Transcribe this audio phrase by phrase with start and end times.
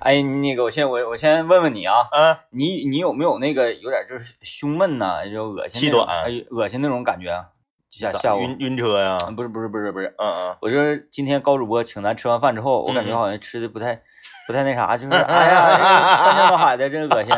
[0.00, 7.46] 哎，那个我先我我先问问你啊，嗯，你你有没有那个有点就是胸闷呐、就恶心气短哎，恶心那种感觉啊？
[7.90, 9.18] 下咋下午晕晕车呀？
[9.28, 14.00] 嗯不是不是不是不是，嗯嗯，我就是今天高主播请咱吃完饭之后，我感觉嗯好像吃的不太
[14.46, 17.30] 不太那啥，就是 哎呀，这个翻江倒海的，真恶心。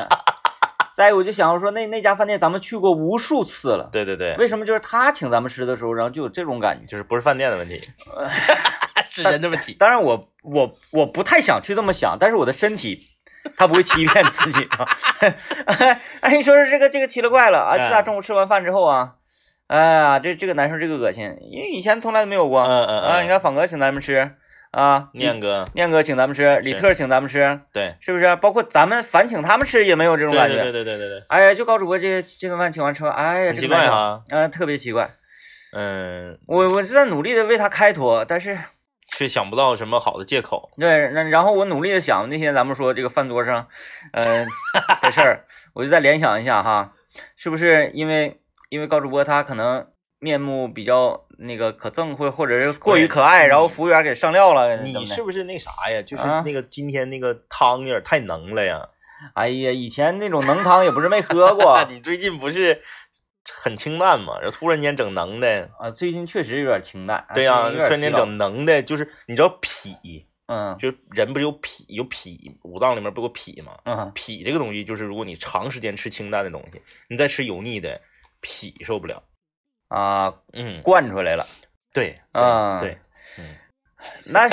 [0.97, 6.87] 再一个我就想我说那那家饭店咱们去过无数次了，对对对，为什么就是他请咱们吃的时候，然后就有这种感觉？
[6.87, 7.81] 就是不是饭店的问题，
[9.23, 9.75] 是人的问题。
[9.75, 13.11] 当然我我我不太想去这么想，但是我的身体。
[13.59, 14.89] 他不会欺骗自己啊！
[16.23, 17.73] 哎，你说说这个这个奇了怪了啊！
[17.77, 19.17] 自打中午吃完饭之后啊，
[19.67, 22.63] 哎呀，这这个难受，这个恶心，因为以前从来都没有过。
[22.63, 24.31] 嗯嗯啊，你嗯，看仿哥请咱们吃
[24.71, 28.35] 啊，念哥，念哥请咱们吃，李特请咱们吃，对，是不是？
[28.37, 30.55] 包括咱们反请他们吃也没有这种感觉。
[30.63, 34.23] 对对对对对对，哎呀，就高主播这这顿饭请完吃完，哎呀，奇怪哈。
[34.31, 35.11] 啊，特别奇怪。
[35.77, 38.59] 嗯，我我是在努力的为他开脱，但是
[39.17, 40.71] 却想不到什么好的借口。
[40.77, 43.69] 对，那然后我努力的想那天咱们说这个饭桌上，
[44.13, 44.45] 呃
[45.01, 46.93] 的事儿， 我就再联想一下哈，
[47.37, 48.41] 是不是因为
[48.71, 49.87] 因为高主播他可能
[50.19, 56.03] 面目比较那个可憎，或或者是过于可爱，然后服务员给上料了，你是不是那啥呀？
[56.03, 58.89] 就是啊那个今天那个汤有点太浓了呀。
[59.35, 62.83] 哎呀，以前那种浓汤也不是没喝过 你最近不是
[63.53, 64.39] 很清淡嘛？
[64.41, 67.19] 然后突然间整能的，啊，最近确实有点清淡。
[67.19, 73.73] 啊对呀、突然间整能的，就是你知道脾，嗯就人不是有脾有脾，五脏里面不有脾吗？
[73.85, 78.01] 嗯，脾这个东西，就是如果你长时间吃清淡的东西，你再吃油腻的，
[78.41, 79.23] 脾受不了。
[79.89, 81.47] 啊，嗯，惯出来了。
[81.93, 82.99] 对，嗯对，
[84.27, 84.49] 那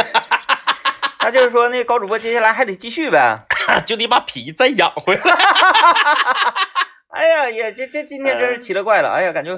[1.23, 3.45] 那就是说，那高主播接下来还得继续呗。
[3.85, 5.21] 就得把脾再养回来。
[7.11, 9.09] 哎呀，也这这今天真是奇了怪了。
[9.09, 9.55] 哎呀，感觉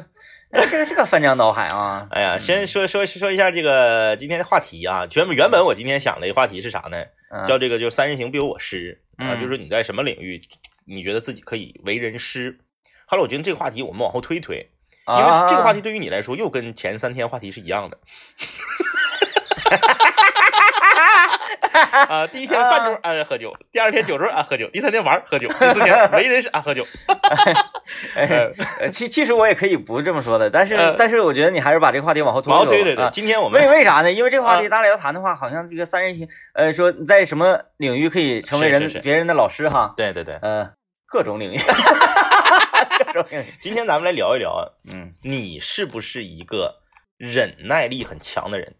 [0.52, 2.08] 哎这个这个翻江倒海啊。
[2.12, 5.08] 哎呀，先说说说一下这个今天的话题啊。
[5.16, 7.04] 原本原本我今天想的一个话题是啥呢？
[7.30, 10.40] 嗯叫这个就三人行必有我师啊，嗯就是说你在什么领域，
[10.86, 12.60] 你觉得自己可以为人师。
[13.06, 14.70] 后来我觉得这个话题我们往后推推，
[15.08, 17.98] 因为这个话题对于你来说又跟前三天话题是一样的。
[22.08, 26.86] 啊，第一天饭桌啊喝酒，第二天酒桌啊喝酒，第三天玩儿喝酒，第四天没人是啊喝酒。
[28.16, 34.12] 哎，呃其其实我也可以不这么说的，但是、呃但是我觉得你还是把这个话题往后推往后推推对，啊今天我们为为啥呢？
[34.12, 40.70] 因为这个话题啊咱俩要谈的话，好像这个三人行，呃，说在什么领域可以成为人别人的老师哈，对对对，呃，
[41.08, 41.60] 各种领域，
[43.08, 46.76] 各种领域，今天咱们来聊一聊啊，嗯你是不是一个
[47.18, 48.76] 忍耐力很强的人？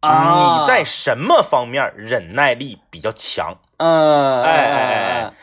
[0.00, 3.58] 啊你在什么方面忍耐力比较强？
[3.78, 4.84] 嗯，哎哎
[5.22, 5.34] 哎。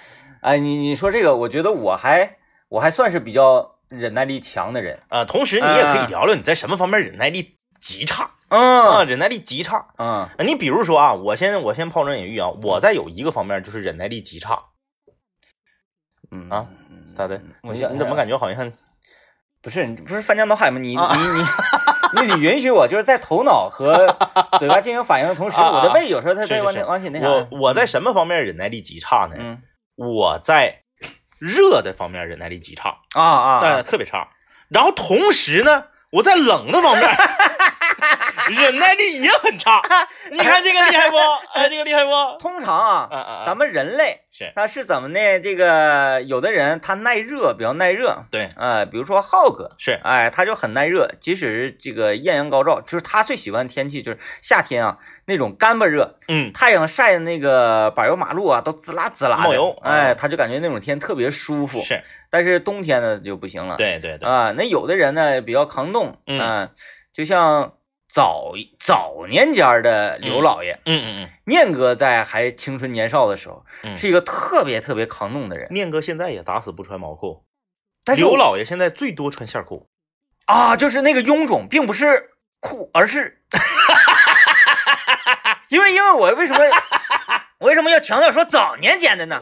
[0.41, 2.37] 哎你你说这个，我觉得我还
[2.69, 8.29] 我还算是比较忍耐力强的人，啊、同时你也可以啊聊聊你在什么方面忍耐力极差？
[8.49, 9.87] 啊，嗯忍耐力极差。
[9.97, 10.07] 嗯。
[10.07, 14.61] 啊你比如说啊，我先我先抛砖引玉啊，我在有一个方面就是忍耐力极差，
[16.31, 16.67] 嗯啊，
[17.15, 17.41] 咋的？
[17.63, 18.71] 我想你你怎么感觉好像
[19.65, 20.79] 不是不是翻江倒海吗？
[20.79, 24.15] 你啊你你你得允许我，就是在头脑和
[24.59, 27.27] 嘴巴进行反应的同时，我的胃有时候它在往往起那啥。
[27.27, 29.35] 我我在什么方面忍耐力极差呢？
[29.39, 29.61] 嗯
[29.97, 30.81] 我在
[31.39, 34.27] 热的方面忍耐力极差，啊啊但特别差。
[34.69, 37.09] 然后同时呢，我在冷的方面
[38.49, 39.81] 忍耐力也很差。
[40.31, 41.17] 你看这个厉害不？
[41.53, 42.11] 哎，这个厉害不？
[42.39, 43.43] 通常啊！
[43.45, 45.39] 咱们人类是他是怎么呢？
[45.39, 61.81] 这个有的人他耐热，比较耐热，对呃，比如说浩哥，是哎，他就很耐热，即使这个艳阳高照，就是他最喜欢的天气就是夏天啊，那种干巴热，嗯太阳晒的那个柏油马路啊，都滋啦滋啦的冒油哎，嗯他就感觉那种天特别舒服。
[61.81, 63.75] 是，但是冬天呢就不行了。
[63.77, 66.69] 对对对，啊，那有的人呢比较抗冻，嗯啊
[67.13, 67.73] 就像
[68.15, 75.73] 早早年间儿的刘老爷，嗯嗯嗯念哥在还青春年少的时候，嗯是一个特别特别抗冻的人嗯，。
[75.73, 77.43] 念哥现在也打死不穿毛裤，
[78.05, 79.89] 但是刘老爷现在最多穿线裤。
[80.45, 82.29] 啊，就是那个臃肿，并不是
[82.61, 83.41] 裤，而是，
[85.67, 86.59] 因为因为我为什么
[87.59, 89.41] 我为什么要强调说早年间的呢？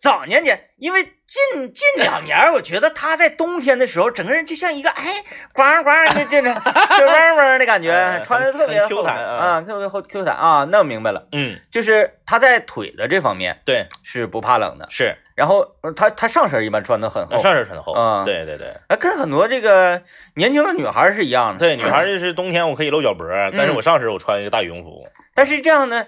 [0.00, 5.04] 早年间，因为近近两年， 我觉得他在冬天的时候，整个人就像一个哎
[5.52, 10.64] 呱呱的这这这嗡嗡的感觉哎，穿的特别 Q 厚弹啊啊，特别厚 Q 弹啊。
[10.70, 17.92] 那我明白了，嗯，就是他在腿的这方面对，是不怕冷的，是然后呃他他上身一般穿的很厚，上身穿的厚。
[17.92, 20.00] 啊对对对哎，跟很多这个
[20.36, 21.58] 年轻的女孩是一样的。
[21.58, 25.06] 对，女孩就是冬天我可以露脚脖，但是嗯我上身我穿一个大羽绒服。
[25.34, 26.06] 但是这样呢，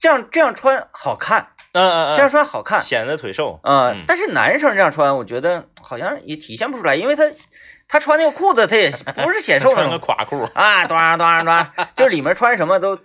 [0.00, 3.58] 这样这样穿好看，嗯嗯这样穿好看，显得腿瘦。
[3.62, 7.24] 嗯嗯，但是男生这样穿，我觉得好像也体现不出来，因为他
[7.88, 8.90] 他穿那个裤子，他也
[9.24, 10.42] 不是显瘦那穿个种垮裤。
[10.54, 12.98] 啊， 端端端，就是里面穿什么都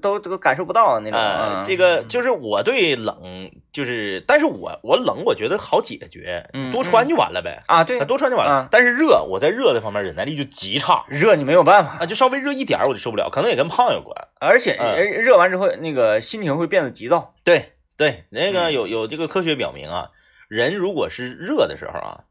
[0.00, 1.64] 都都感受不到那种。
[1.64, 8.68] 这个就是我对冷，就是，但是我我冷，我觉得好解决，嗯多穿就完了呗，啊，对，多穿就完了啊。
[8.70, 14.28] 但是热，我在热的方面忍耐力就极差热你没有办法，啊，就稍微热一点儿我就受不了，可能也跟胖有关。
[14.40, 17.34] 而且热完之后那个心情会变得急躁。
[17.44, 20.10] 对对，那个嗯有有这个科学表明啊，
[20.48, 22.24] 人如果是热的时候啊，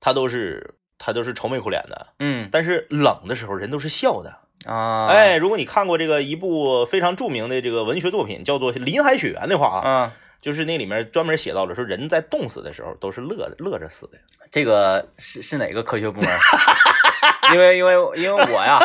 [0.00, 4.45] 他都是他都是愁眉苦脸的，嗯但是冷的时候人都是笑的。
[4.66, 14.18] 啊，哎，如果你看过这个一部非常著名的这个文学作品，叫做《林海雪原》的话啊，啊，就是那里面专门写到了说，人在冻死的时候都是乐乐着死的。
[14.50, 16.30] 这个是是哪个科学部门？
[17.54, 18.78] 因为因为因为我呀，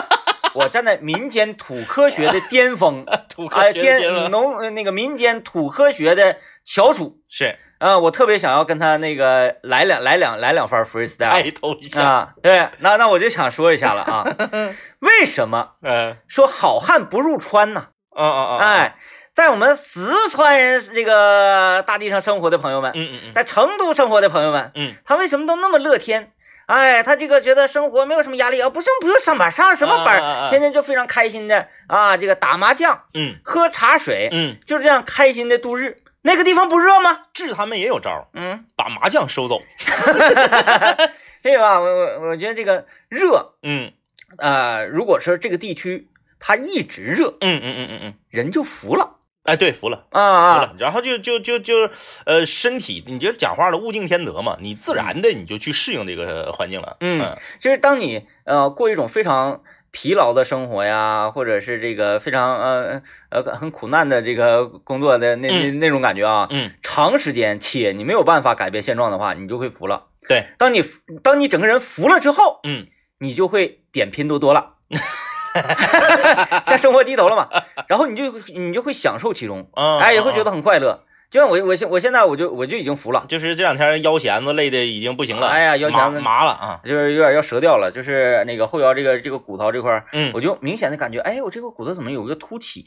[0.54, 14.26] 我站在民间土科学的巅峰， 土哎，天巅农呃那个民间土科学的翘楚是啊，我特别想要跟他那个来两来两来两番 freestyle 一下，啊，对，那那我就想说一下了啊，
[15.00, 17.88] 为什么嗯说好汉不入川呢？
[18.16, 18.96] 啊啊啊，哎，
[19.34, 26.34] 在我们四川人这个大地上生活的朋友们，嗯嗯嗯在成都生活的朋友们，嗯，他为什么都那么乐天？
[26.72, 36.02] 哎，他这个觉得生活没有什么压力啊，不行不用上班，上什么班，天天就非常开心的啊，这个打麻将、嗯喝茶水，嗯，就这样开心的度日。
[36.22, 37.26] 那个地方不热吗？
[37.34, 39.60] 治他们也有招儿，嗯，把麻将收走。
[41.44, 41.80] 对吧？
[41.80, 43.92] 我我我觉得这个热，嗯
[44.38, 46.08] 呃，如果说这个地区
[46.40, 50.06] 它一直热，嗯嗯嗯嗯嗯，人就服了哎，对，服了。
[50.12, 51.90] 啊啊服了，然后就就就就
[52.26, 56.98] 呃，身体，你就讲话了，物竞天择嘛，你自然的你就去适应这个环境了。
[57.00, 57.26] 嗯
[57.60, 70.08] 就是当你呃过一种非常疲劳的生活呀，或者是这个非常呃呃很苦难的这个工作的那那那种感觉啊，嗯，长时间且你没有办法改变现状的话，你就会服了。
[70.28, 70.84] 对，当你
[71.24, 72.86] 当你整个人服了之后，嗯
[73.18, 74.76] 你就会点拼多多了。
[76.66, 77.48] 向生活低头了嘛，
[77.88, 81.04] 然后你就你就会享受其中，嗯，哎，也会觉得得很快乐。
[81.30, 86.80] 就像我我现我现在我就我就已经服了，就是这两天腰弦子累的已经不行了，哎呀腰弦子麻麻了啊。
[86.84, 92.84] 就是有点要折掉了，就是那个后腰这个这个骨头这块，嗯，我就明显的感觉，哎，我这个骨头怎么有一个凸起？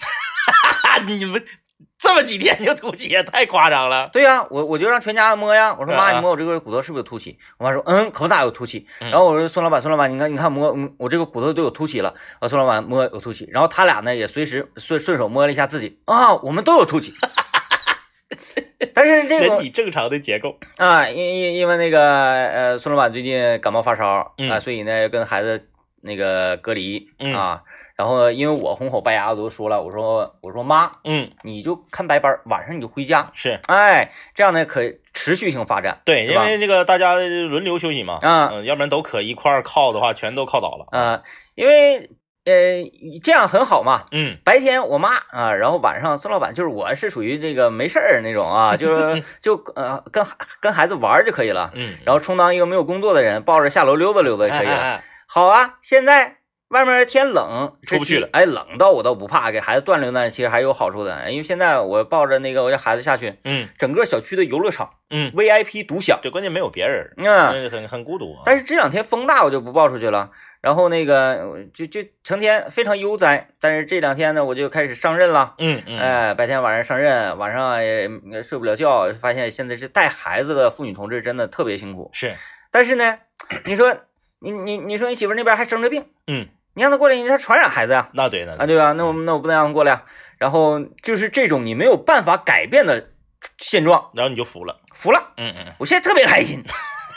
[1.07, 1.43] 你们
[1.99, 4.11] 这么几天就凸起，也太夸张了。
[4.13, 7.39] 对呀、我我就让全家摸呀，我说妈，你摸我这个骨头是不是有凸起？
[7.59, 8.87] 我妈说，嗯，可大有凸起。
[9.01, 12.15] 嗯然后我说孙老板，孙老板，你看你看摸，嗯我这个骨头都有凸起了。
[12.41, 17.13] 啊，孙老板摸有凸起，然后他俩呢也随时顺顺手摸了一下自己，啊，我们都有凸起。
[18.95, 20.59] 但是这人个体正常的结构。
[20.77, 25.69] 啊，因因因为那个呃，孙老板最近感冒发烧啊，嗯所以呢跟孩子
[26.03, 27.63] 那个隔离嗯啊。
[27.97, 34.81] 然后因为我红口白牙，我都说了，我说我说妈，嗯，你就看白班，晚上你就回家，是哎，这样呢可
[35.13, 36.01] 持续性发展。
[36.05, 40.87] 对，因为这个大家轮流休息嘛，啊嗯，要不然都可一块儿靠的话，全都靠倒了。
[40.91, 41.23] 啊、
[41.55, 42.11] 因为
[42.45, 42.83] 呃
[43.23, 44.05] 这样很好嘛。
[44.11, 50.27] 嗯白天我妈啊，然后晚上孙老板就是我是属于这个没事儿那种啊，就是 就呃跟
[50.61, 54.75] 跟孩子玩儿就可以了，嗯，然后充当一个没有工作的人，抱着下楼溜达溜达就可以了。
[54.75, 56.37] 哎哎哎好啊，现在
[56.75, 61.31] 外面天冷，出不去了哎，冷到我倒不怕，给孩子锻炼锻炼，其实还有好处的。
[61.31, 66.19] 因为现在我抱着那个我家孩子下去，嗯整个小区的游乐场嗯，VIP 独享。
[66.21, 68.43] 对，关键没有别人，嗯，嗯，很很孤独啊。
[68.45, 70.33] 但是这两天风大，我就不抱出去了。
[70.61, 73.51] 然后那个就就成天非常悠哉。
[73.61, 75.55] 但是这两天呢，我就开始上任了。
[75.59, 82.11] 嗯嗯，哎，白天晚上上任，晚上也也睡不了觉，发现现在是带孩子的妇女同志真的特别辛苦。
[82.13, 82.35] 是，
[82.73, 83.19] 但是呢，
[83.67, 83.95] 你说
[84.41, 88.93] 你你你说你媳妇那边还生着病，嗯，你让他过来，你他传染孩子呀、那对那啊，对吧？
[88.93, 90.03] 那我那我不能让他过来啊。
[90.39, 93.11] 然后就是这种你没有办法改变的
[93.59, 94.81] 现状，然后你就服了。
[94.93, 95.33] 服了。
[95.37, 96.63] 嗯嗯，我现在特别开心。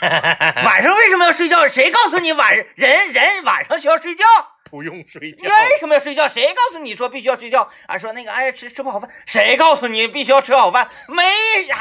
[0.00, 1.66] 晚上为什么要睡觉？
[1.66, 4.24] 谁告诉你晚上人人晚上需要睡觉？
[4.70, 5.48] 不用睡觉。
[5.48, 6.28] 为什么要睡觉？
[6.28, 7.68] 谁告诉你说必须要睡觉？
[7.86, 10.88] 啊，说那个哎呀吃吃不好饭，谁告诉你必须要吃好饭？
[11.08, 11.22] 没，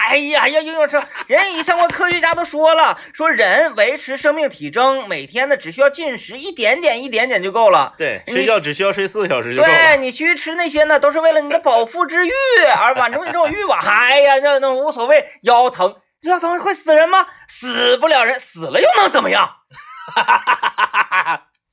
[0.10, 1.02] 哎呀要要吃。
[1.28, 7.94] 人与相关科学家都说了， 说人维持生命体征，每天呢只需要进食一点点一点点就够了。
[7.98, 9.96] 对，睡觉只需要睡四个小时就够了对了。
[9.98, 12.32] 你去吃那些呢，都是为了你的饱腹之欲
[12.78, 13.80] 而满足你这种欲望。
[13.86, 17.28] 哎呀，那那无所谓，腰疼，腰疼会死人吗？
[17.48, 19.50] 死不了人，死了又能怎么样？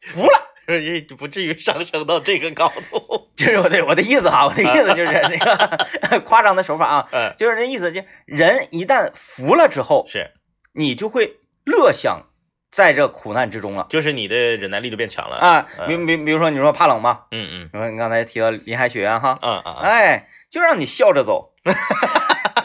[0.03, 0.54] 服了。
[0.69, 3.29] 也不至于上升到这个高度。
[3.37, 10.31] 就是我的我的意思哈，我的意思就是那个 夸张的手法啊，嗯，就是那意思，就人一旦服了之后，是，
[10.73, 12.27] 你就会乐享
[12.71, 15.37] 在这苦难之中了就是你的忍耐力就变强了。
[15.37, 15.67] 啊。
[15.79, 17.23] 嗯比比比如说你说怕冷吗？
[17.33, 21.53] 嗯嗯你说你刚才提到林海雪原哈，嗯嗯嗯，哎，就让你笑着走，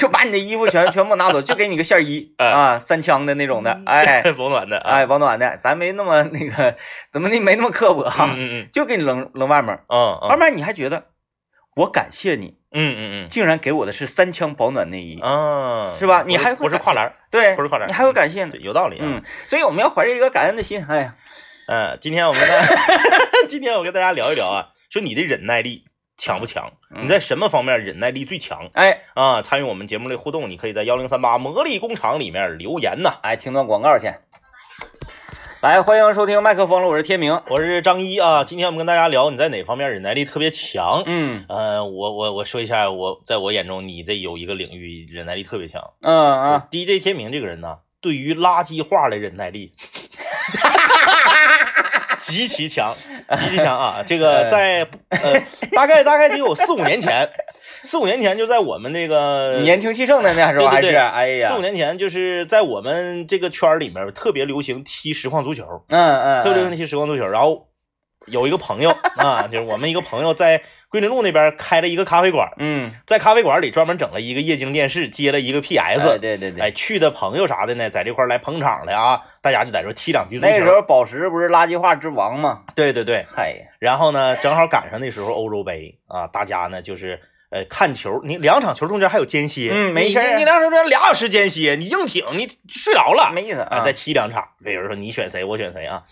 [0.00, 4.90] 就把你的衣服全 全部拿走，就给你个线衣哎啊，三枪的那种的， 哎 保暖的啊。
[4.92, 6.74] 哎，保暖的，咱没那么那个，
[7.12, 11.04] 怎么的没那么刻薄哈，嗯嗯就给你扔扔外面，嗯嗯外面你还觉得
[11.76, 18.54] 我感谢你，嗯嗯嗯竟然给我的是三枪保暖内衣，嗯，啊，是吧你还会不是跨栏，对，不是跨栏你还会感谢呢，。
[18.60, 19.02] 有道理啊。
[19.06, 20.82] 嗯，所以我们要怀着一个感恩的心。
[20.88, 21.14] 哎呀，
[21.68, 22.54] 嗯，今天我们呢，
[23.50, 25.84] 今天我跟大家聊一聊啊，说你的忍耐力
[26.20, 26.70] 强不强？
[26.94, 29.40] 嗯你在什么方面忍耐力最强哎啊？
[29.40, 33.14] 参与我们节目的互动，你可以在幺零三八魔力工厂里面留言呐。
[33.22, 34.12] 哎，听段广告去。
[35.62, 37.40] 来，欢迎收听麦克风了，我是天明。
[37.48, 41.02] 我是张一啊，今天我们跟大家聊你在哪方面忍耐力特别强。
[41.06, 45.82] 嗯呃，我我我说一下，我在我眼中你这有一个领域忍耐力特别强。
[46.02, 49.72] 嗯嗯，DJ 天明这个人呢，对于垃圾话的忍耐力
[52.20, 52.94] 极其强，
[53.38, 54.02] 极其强啊！
[54.06, 55.40] 这个在呃，
[55.74, 57.28] 大概大概得有四五年前，
[57.82, 67.26] 四五年前就在我们那个年轻气盛的那时候还是，对对对哎呀，四五年前，就是在我们这个圈儿里面特别流行踢实况足球，嗯嗯，特别流行踢实况足球。
[67.26, 67.66] 然后
[68.26, 80.52] 有一个朋友 啊，就是我们一个朋友在桂林路那边开了一个咖啡馆，嗯，在咖啡馆里专门整了一个液晶电视，接了一个 PS，哎对对对，哎，去的朋友啥的呢，在这块儿来捧场的啊，大家就在这踢两局足球。
[80.52, 82.62] 那时候宝石不是垃圾话之王吗？
[82.74, 96.02] 对对对，嗨，然后呢，正好赶上那时候欧洲杯啊，大家呢就是呃看球，你两场球中间还有间歇，嗯没事儿你你两场中间俩小时间歇，你硬挺，你睡着了没意思啊，再踢两场，比如说你选谁，我选谁啊。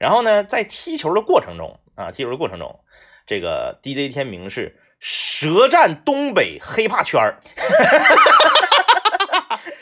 [0.00, 2.80] 然后呢，在踢球的过程中啊，踢球的过程中，
[3.26, 7.38] 这个 DJ 天明是舌战东北黑怕圈儿。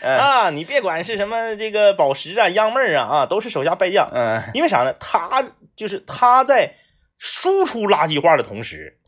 [0.03, 4.11] 嗯啊，你别管是什么这个宝石啊、央妹儿啊，啊，都是手下败将。
[4.13, 4.93] 嗯因为啥呢？
[4.95, 6.75] 他就是他在
[7.19, 8.99] 输出垃圾话的同时，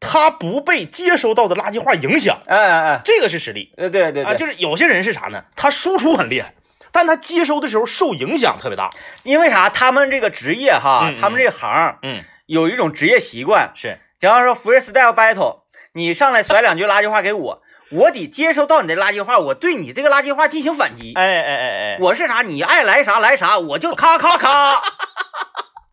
[0.00, 4.34] 他不被接收到的垃圾话影响，哎哎哎，这个是实力对对对啊。
[4.34, 5.44] 就是有些人是啥呢？
[5.56, 6.52] 他输出很厉害，
[6.98, 8.90] 但他接收的时候受影响特别大。
[9.22, 9.68] 因为啥？
[9.68, 15.60] 他们这个职业哈嗯，他们这行嗯，有一种职业习惯，是假如说 freestyle battle，
[15.92, 17.62] 你上来甩两句垃圾话给我，
[17.92, 21.12] 我得接收到你的垃圾话，我对你这个垃圾话进行反击。
[21.14, 22.42] 哎哎哎哎，我是啥？
[22.42, 24.82] 你爱来啥来啥，我就咔咔咔。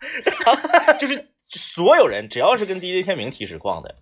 [0.98, 3.94] 就是所有人只要是跟 DJ 天明提实况的，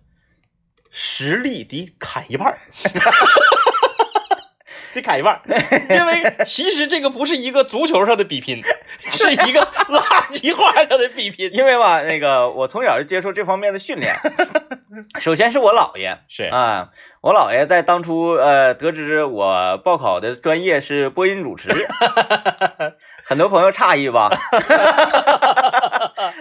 [0.90, 2.58] 实力得砍一半儿。
[4.94, 5.40] 得砍一半，
[5.90, 8.62] 因为其实这个不是一个足球上的比拼，
[9.10, 11.50] 是一个垃圾话上的比拼。
[11.52, 14.14] 因为吧，那个我从小就接受这方面的训练。
[15.18, 16.88] 首先是我姥爷是啊，
[17.20, 21.68] 我姥爷在当初呃得知我报考的专业是播音主持，
[23.24, 24.30] 很多朋友诧异吧？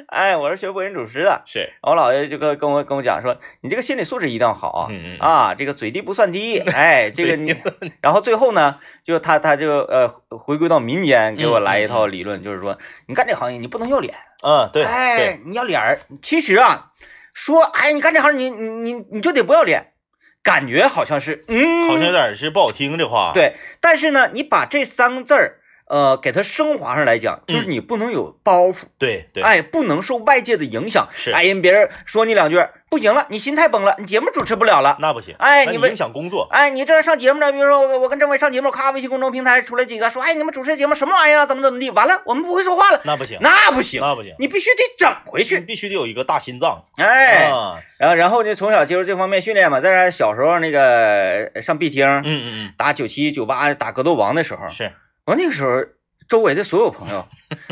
[0.08, 7.56] 哎，我是学播音主持的，是，我姥爷就跟跟我跟我讲说，你这个心理素质一定要好啊，嗯嗯啊，这个嘴低不算低，哎，这个你，
[8.02, 16.00] 然后最后呢，就他他就呃回归到民间，给我来一套理论，就是说你干这行业你不能要脸，嗯，对哎，，你要脸儿。
[16.22, 16.92] 其实啊，
[17.34, 19.94] 说哎你干这行你你你你就得不要脸，
[20.42, 25.60] 感觉好像是嗯，好像有点是不好听的话。，对，但是呢，你把这三个字儿。
[25.94, 31.08] 呃，给它升华上来讲，就是嗯你不能有包袱，对对，哎，不能受外界的影响。
[31.12, 32.58] 是哎，人别人说你两句，
[32.90, 34.98] 不行了，你心态崩了，你节目主持不了了。
[35.00, 36.48] 那不行，哎你们影响工作。
[36.50, 41.46] 哎，你这上节目呢，比如说我我跟政委上节目，咔，微信公众平台出来几个说，哎，你们主持节目什么玩意儿啊？
[41.46, 41.92] 怎么怎么地？
[41.92, 45.60] 完了，我们不会说话了，那不行，那不行，那不行，你必须得整回你去。
[45.60, 46.84] 必须得有一个大心脏。
[46.98, 54.92] 哎，啊，然后然后就从小接受这方面训练嘛，再加上小时候那个呃上 B 厅嗯嗯嗯打九七九八打格斗王的时候嗯，，是，
[55.26, 55.84] 我那个时候
[56.28, 57.28] 周围的所有朋友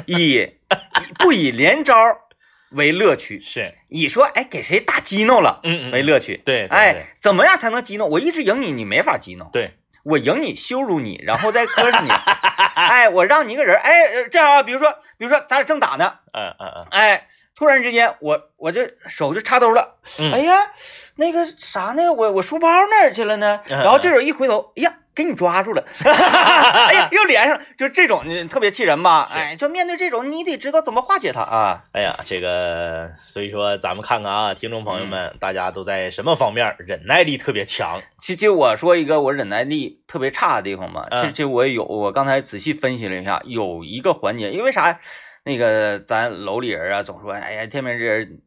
[0.05, 0.57] 以以
[1.19, 1.95] 不以连招
[2.71, 6.37] 为乐趣， 是，以说哎给谁打激怒了嗯嗯，为乐趣。
[6.45, 8.07] 对，对对哎，怎么样才能激怒？
[8.07, 9.45] 我一直赢你，你没法激怒。
[9.51, 12.09] 对，我赢你，羞辱你，然后再磕碜你。
[12.09, 20.71] 哎，我让你一个人，哎，呃这样啊，比如说，比如说咱俩正打呢，嗯嗯嗯哎，突然之间我我这手就插兜了，嗯哎呀，
[21.15, 22.13] 那个啥呢？
[22.13, 23.59] 我我书包哪儿去了呢？
[23.67, 29.27] 嗯然后这时候一回头，哎呀，给你抓住了， 哎呀，又连上了，就这种你特别气人吧？
[29.31, 31.83] 是哎，就面对这种，你得知道怎么化解它啊。
[31.91, 37.99] 哎呀，这个，所以说咱们看看啊，听众朋友嗯们，大家都在什么方面忍耐力特别强？
[38.19, 44.99] 其实我说一个我忍耐力特别差的地方吧，嗯其实其实我也有，我刚才仔细分析了一下，有一个环节，因为啥？
[45.43, 48.39] 那个咱楼里人啊，总说，哎呀，天明这人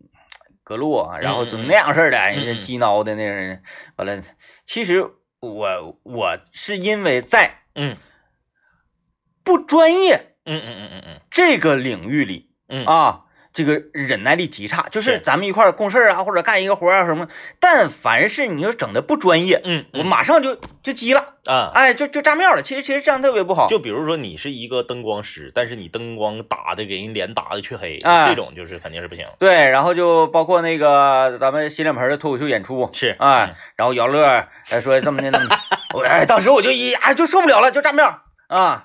[0.63, 3.63] 隔路啊，然后就那样式儿的，嗯人家鸡挠的那人，
[3.97, 4.23] 完了，
[4.65, 5.05] 其实
[5.53, 7.97] 我我是因为在嗯。
[9.43, 11.21] 不专业嗯嗯嗯嗯嗯。
[11.31, 12.87] 这个领域里嗯。
[12.87, 13.25] 啊，
[13.55, 17.29] 这个忍耐力极差，就是是咱们一块儿共事啊，或者干一个活儿啊什么，
[17.61, 22.61] 但凡是你要整的不专业，嗯，我马上就就急了，啊，哎，就就炸庙了。
[22.61, 23.69] 其实其实这样特别不好。
[23.69, 29.25] 就比如说你是一个灯光师，但是你灯光打的给人脸打的黢黑，哎这种就是肯定是不行。
[29.39, 35.57] 对，然后就包括那个咱们洗脸盆的脱口秀演出，是，哎，然后姚乐哎说这么的那么的，
[35.95, 38.83] 我哎当时我就一哎就受不了了，就炸庙啊。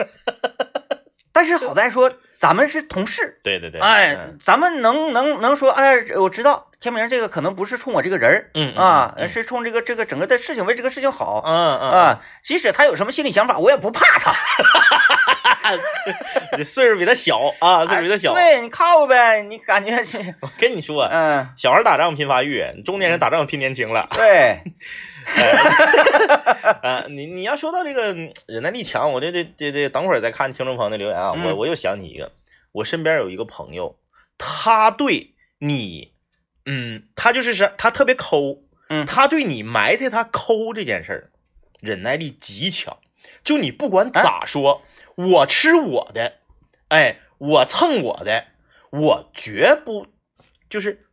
[1.39, 12.21] 但是好在说咱们是同事，对对对，哎嗯，咱们能能能说，哎，我知道天明这个可能不是冲我这个人儿嗯啊，嗯是冲这个这个整个的事情为这个事情好嗯嗯啊。
[12.43, 14.33] 即使他有什么心理想法，我也不怕他。
[16.57, 18.33] 嗯，岁数比他小啊，岁数比他小。
[18.33, 24.09] 对你靠呗，你感觉是 我跟你说，嗯，小孩打仗拼发育，中年人打仗拼年轻了。
[24.11, 24.59] 对，
[26.81, 31.57] 啊， 你你要说到这个嗯忍耐力强，我这这这这等会儿再看听众朋友的留言啊，我嗯。
[31.57, 32.31] 我又想起一个，
[32.71, 33.99] 我身边有一个朋友，
[34.37, 36.13] 他对你，
[36.65, 39.05] 嗯，他就是是他特别抠，嗯。
[39.05, 41.31] 他对你埋汰他抠这件事儿，
[41.81, 42.97] 忍耐力极强，
[43.43, 44.83] 就你不管咋说，
[45.15, 46.39] 我吃我的，
[46.89, 48.47] 哎，我蹭我的，
[48.91, 50.07] 我绝不
[50.69, 51.05] 就是。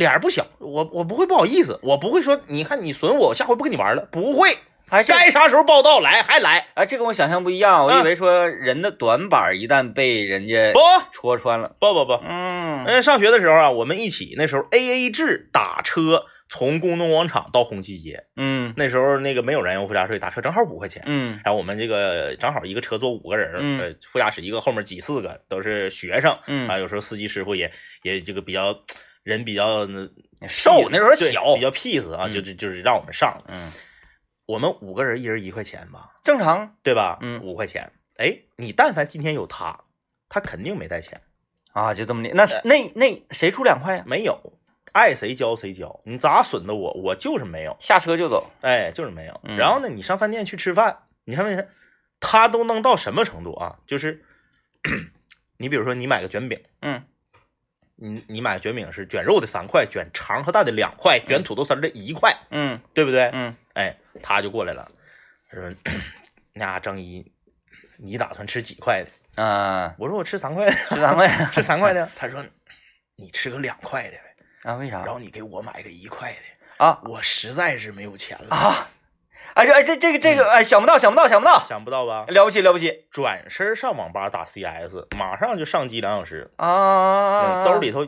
[0.00, 4.56] 不，脸儿不小，我我不会不好意思，我不会说，你看你损我，我下回不跟你玩了，不会，
[4.88, 10.80] 还，该啥时候报道来还来，哎，这跟我想象不一样，我以嗯为说人的短板一旦被人家不
[11.12, 21.02] 戳穿了，不不不，嗯嗯，上学的时候啊，我们一起那时候 A A 制打车从工农广场到红旗街，嗯那时候那个没有燃油附加税，打车正好五块钱。
[21.06, 27.70] 嗯然后我们这个正好一个车坐五个人，嗯呃，副驾驶一个，后面挤四个，都是学生，嗯啊，有时候司机师傅也
[28.02, 28.74] 也这个比较
[29.30, 29.86] 人比较
[30.48, 33.70] 瘦那时候小比较 peace 啊，嗯就就就是让我们上，嗯，
[34.46, 37.18] 我们五个人一人一块钱吧，正常对吧？
[37.22, 39.78] 嗯五块钱，哎，你但凡今天有他，
[40.28, 41.20] 他肯定没带钱，
[41.72, 42.30] 啊，就这么的。
[42.34, 44.04] 那那那谁出两块呀？
[44.06, 44.58] 没有，
[44.92, 48.50] 爱谁交谁交，你咋损的我，我就是没有，下车就走。
[48.62, 49.40] 哎，就是没有。
[49.44, 51.68] 嗯然后呢，你上饭店去吃饭，你上饭店，
[52.18, 53.78] 他都能到什么程度啊？
[53.86, 54.24] 就是，
[55.58, 57.04] 你比如说你买个卷饼，嗯
[58.00, 63.30] 你你买卷饼是卷肉的三块，卷肠和蛋的两块，卷土豆丝的一块，嗯对不对？
[63.34, 64.90] 嗯哎，他就过来了，
[65.50, 65.70] 他说
[66.54, 67.30] ：“那，张一，
[67.98, 69.10] 你打算吃几块的？”
[69.42, 72.08] 啊，我说：“我吃三块的，十三块吃三块的。
[72.16, 72.44] ”他说
[73.16, 74.74] ：“你吃个两块的呗，啊？
[74.76, 76.84] 为啥然后你给我买个一块的。
[76.84, 78.88] 啊我实在是没有钱了，啊？
[79.54, 82.24] 哎这哎这这个这个哎想不到想不到想不到，想不到吧？
[82.28, 87.62] 了不起了不起转身上网吧打 CS，马上就上机两小时，啊！
[87.62, 88.06] 嗯兜里头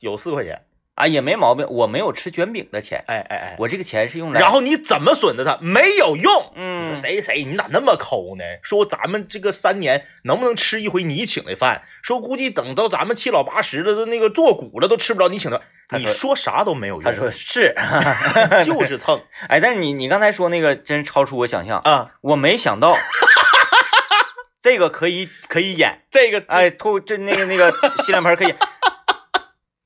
[0.00, 0.66] 有四块钱。
[0.96, 6.52] 啊也没毛病，我没有吃卷饼的钱，哎哎哎，我这个钱是用来然后你怎么损的他没有用？
[6.54, 8.44] 你嗯说谁谁你咋那么抠呢？
[8.62, 11.82] 说咱们这个三年能不能吃一回你请的饭？
[12.02, 17.74] 说估计等到咱们七老八十了，都那个坐骨了，都吃不着你请的你说啥都没有用，他说是
[18.64, 22.10] 就是蹭哎，但是你你刚才说那个真超出我想象，啊！
[22.22, 22.96] 我没想到
[24.60, 27.70] 这个可以可以演，这个哎，吐这那个那个
[28.04, 28.56] 洗脸盆可以演。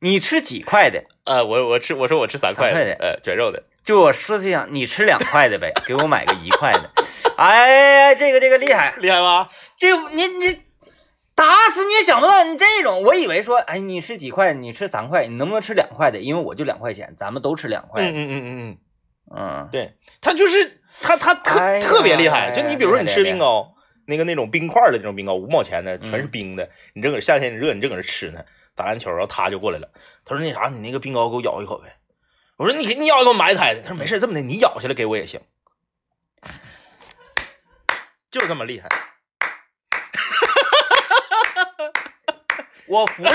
[0.01, 1.05] 你吃几块的？
[1.25, 3.63] 呃，我我吃我说我吃三块的呃，卷肉的。
[3.85, 6.91] 就我说这样，你吃两块的呗，给我买个一块的。
[7.37, 9.49] 哎， 这个这个厉害，厉害吧？
[9.77, 10.61] 这个你你
[11.35, 14.53] 打死你也想不到你这种，我以为说，哎，你吃几块？
[14.53, 16.19] 你吃三块，你能不能吃两块的？
[16.19, 18.11] 因为我就两块钱，咱们都吃两块的。
[18.11, 18.79] 嗯嗯嗯嗯嗯，
[19.37, 22.51] 嗯对他就是他他特、哎特别厉害。
[22.51, 23.75] 就你比如说你吃冰糕，
[24.07, 28.45] 那个那种冰块的那种冰糕，五毛钱的，嗯全是冰的，你正搁夏天热，你正搁这吃呢，
[28.81, 29.89] 打篮球，然后他就过来了，
[30.25, 31.99] 他说那啥，你那个冰糕给我咬一口呗。
[32.57, 35.41] 我说你给你咬一口埋汰的，他说没事，这么的，你咬下来给我也行，
[38.31, 38.89] 就这么厉害。
[42.89, 43.33] 我服了，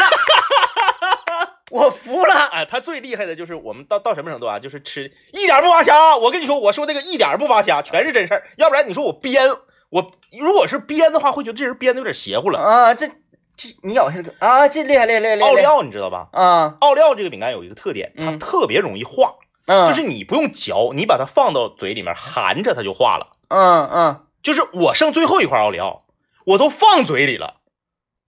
[1.71, 2.33] 我服了。
[2.51, 4.59] 哎，他最厉害的就是我们到到什么程度啊？
[4.59, 6.17] 就是吃一点不扒瞎。
[6.17, 8.47] 我跟你说，我说这个一点不扒瞎，全是真事儿。
[8.57, 9.49] 要不然你说我编，
[9.89, 12.59] 我如果是编的话，会觉得这人编的有点邪乎了。
[12.59, 13.09] 啊，这
[13.57, 15.47] 这你咬下来个啊，这厉害厉害厉害！
[15.47, 16.27] 奥利奥你知道吧？
[16.33, 19.35] 啊，奥利奥这个饼干有一个特点，它嗯特别容易化，
[19.67, 23.37] 嗯，就是你不用嚼，你把它放到嘴里面含着它就化了。
[23.47, 26.05] 嗯嗯，就是我剩最后一块奥利奥，
[26.45, 27.61] 我都放嘴里了。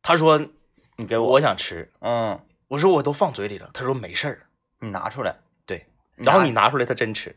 [0.01, 0.39] 他说
[0.95, 3.69] 你给我，我想吃，嗯，我说我都放嘴里了。
[3.73, 4.47] 他说没事儿，
[4.79, 5.35] 你拿出来，
[5.65, 5.85] 对。
[6.15, 7.35] 然后你拿出来，他真吃。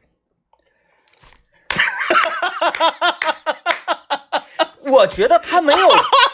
[4.82, 5.88] 我觉得他没有，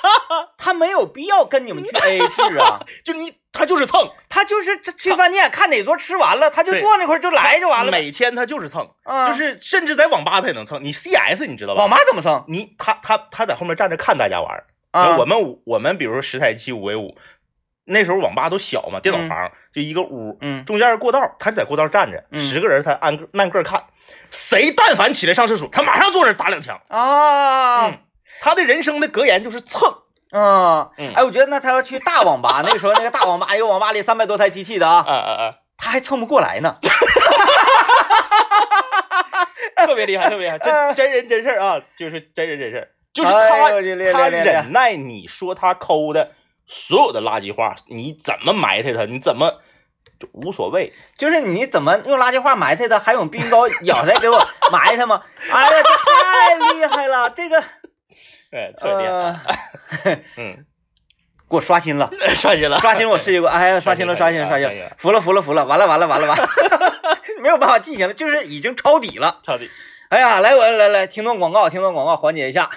[0.58, 7.90] 他没有必要跟你们去 AA 制啊， 就你他就是蹭，他就是去饭店看哪桌吃完了，他就坐那块儿就来就完了。
[7.92, 10.82] 每天他就是蹭，啊就是甚至在网吧他也能蹭。
[10.82, 11.80] 你 CS 你知道吧？
[11.80, 12.44] 网吧怎么蹭？
[12.48, 14.64] 你他他他在后面站着看大家玩？
[15.18, 17.18] 我们我们比如说十台机五 v 五，
[17.84, 20.64] 那时候网吧都小嘛，电脑房、就一个屋，嗯。
[20.64, 22.42] 中间是过道，他就在过道站着，嗯。
[22.42, 23.84] 十个人他按个按个看，
[24.30, 26.80] 谁但凡起来上厕所，他马上坐那儿打两枪。
[26.88, 27.88] 啊。
[27.88, 27.98] 嗯，
[28.40, 29.92] 他的人生的格言就是蹭。
[30.32, 35.54] 嗯嗯哎，我觉得那他要去大网吧，那个时候那个大网吧，一个网吧里三百多台机器的啊， 啊啊啊！
[35.78, 36.76] 他还蹭不过来呢。
[39.86, 43.48] 特别厉害，特别厉害，呃真真人真事儿啊，就是真人真事儿，就是哎
[44.12, 46.32] 他他忍耐你说他抠的
[46.66, 49.60] 所有的垃圾话，你怎么埋汰他，你怎么
[50.18, 50.92] 就无所谓。
[51.16, 55.22] 就是你怎么用垃圾话埋汰他，还用避孕膏咬下来给我埋汰吗？
[55.52, 57.62] 哎呀，这太厉害了，这个
[58.56, 60.64] 哎， 特别厉害，呃， 嗯，
[61.48, 66.48] 给我刷新了，刷新了，刷新我世界观，哎呀，刷新了，刷新了，刷新了，服了，服了，服了，完了，完了，完了，完了，
[67.42, 69.40] 没有办法进行了，就是已经抄底了。
[69.42, 69.68] 抄底。
[70.08, 72.70] 哎呀，来我来来，听段广告，听段广告，缓解一下。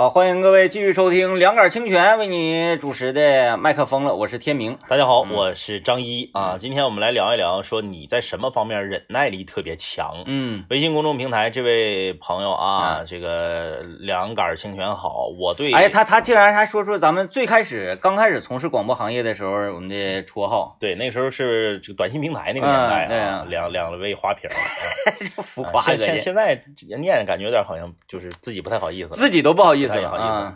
[0.00, 4.78] 好，欢迎各位继续收听两杆清泉为你主持的麦克风了，我是天明。
[4.86, 6.56] 大家好，嗯我是张一啊。
[6.56, 10.22] 今天我们来聊一聊，说你在什么方面忍耐力特别强？
[10.26, 24.48] 嗯微信公众平台这位朋友啊，这个两杆清泉好，我对哎，他他竟然还说出咱们最开始刚开始从事广播行业的时候，我们的绰号，对那时候是这个短信平台那个年代啊啊，两两位花瓶。
[25.42, 26.60] 浮啊夸，现现现在
[27.00, 29.16] 念感觉有点好像就是自己不太好意思了。
[29.16, 30.54] 自己都不好意思了啊。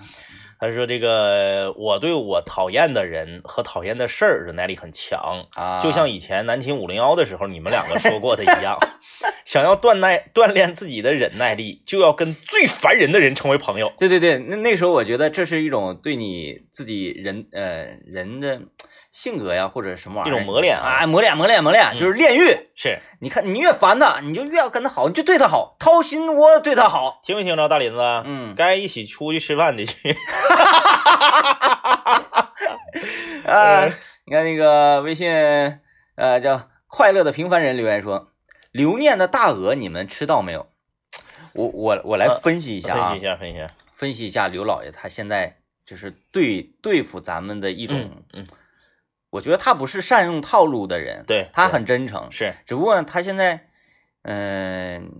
[0.62, 8.78] 他说这个我对我讨厌的人和讨厌的事儿忍耐力很强，啊，就像以前南秦五零幺的时候你们两个说过的一样，
[9.44, 13.92] 想要锻耐锻炼自己的忍耐力，就要跟最烦人的人成为朋友。
[13.98, 18.60] 对对对，那那时候我觉得这是一种对你自己人呃人的
[19.10, 22.56] 性格呀，或者什么玩意儿一种磨练啊啊，磨练磨练磨练，嗯就是炼狱。
[22.76, 27.20] 是你看你越烦他，你就越要跟他好，你就对他好，掏心窝对他好。
[27.24, 27.98] 听没听着，大林子？
[28.24, 29.96] 嗯该一起出去吃饭的去。
[33.46, 33.86] 啊
[34.24, 35.30] 你看那个微信
[36.14, 38.30] 呃叫快乐的平凡人留言说，
[38.70, 40.68] 留念的大鹅你们吃到没有？
[41.54, 43.70] 我我我来呃分析一下啊分析一，下，分析一下。
[43.92, 48.46] 分析一下刘老爷他现在就是对对付咱们的一种，嗯嗯，
[49.30, 53.68] 我觉得他不是善用套路的人，对他很真诚，是只不过他现在，
[54.22, 55.10] 嗯、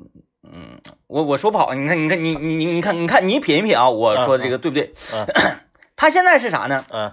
[0.44, 4.92] 嗯，我我说不好，你看你看你你你你看你看你品一品啊，我说这个对不对？
[5.12, 5.26] 嗯
[5.96, 6.84] 他现在是啥呢？
[6.90, 7.12] 嗯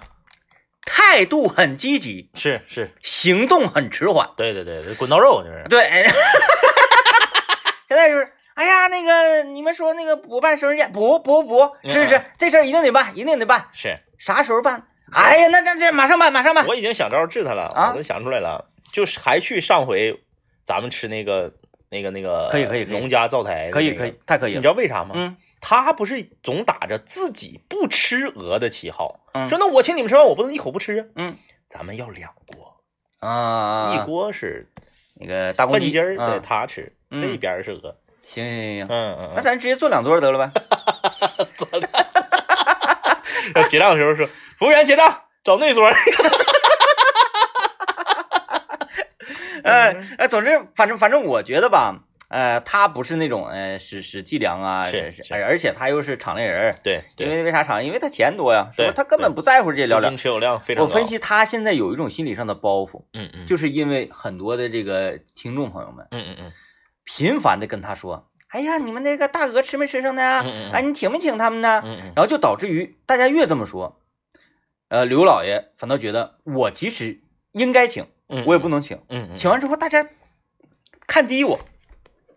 [0.86, 4.28] 态度很积极，是是，行动很迟缓。
[4.36, 5.64] 对对对，这滚刀肉就是。
[5.70, 5.84] 对，
[7.88, 14.88] 现在就是，哎呀，那个你们说那个补办生日宴，补补补，是是嗯，这事儿一定得办，一定得办，是，啥时候办？
[15.12, 16.66] 哎呀，那那这马上办，马上办。
[16.66, 20.20] 我已经想招治他了，啊我都想出来了，就是还去上回
[20.66, 21.54] 咱们吃那个
[21.90, 24.58] 那个那个可以可以农家灶台那个可以可以，太可以了。
[24.58, 25.12] 你知道为啥吗？
[25.16, 31.06] 嗯他不是总打着自己不吃鹅的旗号，嗯说那我请你们吃饭，我不能一口不吃啊。
[31.16, 31.36] 嗯
[31.70, 32.78] 咱们要两锅，
[33.20, 34.66] 啊，一锅是
[35.16, 37.94] 那个大公鸡儿，对嗯他吃，嗯这一边儿是鹅。
[38.22, 40.50] 行行行行，嗯嗯那咱直接坐两桌得了呗。
[43.54, 43.66] 嗯。
[43.70, 44.26] 结账的时候说，
[44.58, 45.92] 服务员结账，找那桌。
[49.66, 57.84] 哎哎，总之，反正反正我觉得吧，呃，他不是那种呃使使伎俩啊，是是而而且他又是厂里人，对因，为为啥厂？
[57.84, 58.88] 因为他钱多呀，是吧？
[58.90, 60.16] 对他根本不在乎这些聊聊。
[60.16, 60.84] 持有量非常。
[60.84, 66.52] 我分，析他现在有一种心理上的包袱，嗯嗯，就是因为很多的这个听众朋友们嗯嗯嗯
[67.04, 70.42] 频繁的跟他说：“哎呀，你们那个大鹅吃没吃上呢？
[70.44, 74.00] 嗯嗯嗯哎，你请没请他们呢？”嗯嗯，然后就导致于大家越这么说，
[74.90, 77.22] 呃，刘老爷反倒觉得我其实
[77.54, 78.98] 应该请，嗯我也不能请。
[79.10, 80.08] 嗯嗯，请完之后，大家
[81.06, 81.60] 看低我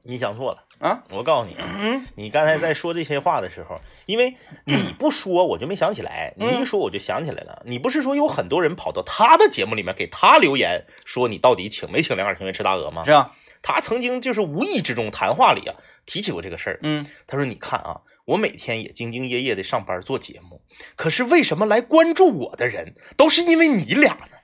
[0.03, 0.65] 你想错了。
[0.79, 7.63] 啊，我告诉你，嗯你刚才在说这些话的时候，因为你不说，我就没想起来；嗯你一说，我就想起来了。
[7.65, 13.13] 你不是说有很多人跑到他的节目里面给他留言，说你到底请没请两杆清源吃大鹅吗是？
[13.13, 13.33] 啊？
[13.63, 16.81] 他曾经就是无意之中谈话里啊提起过这个事儿。
[16.83, 20.63] 嗯他说：“你看啊，我每天也兢兢业业的上班做节目，
[20.97, 24.37] 可是为什么来关注我的人都是因为你俩呢？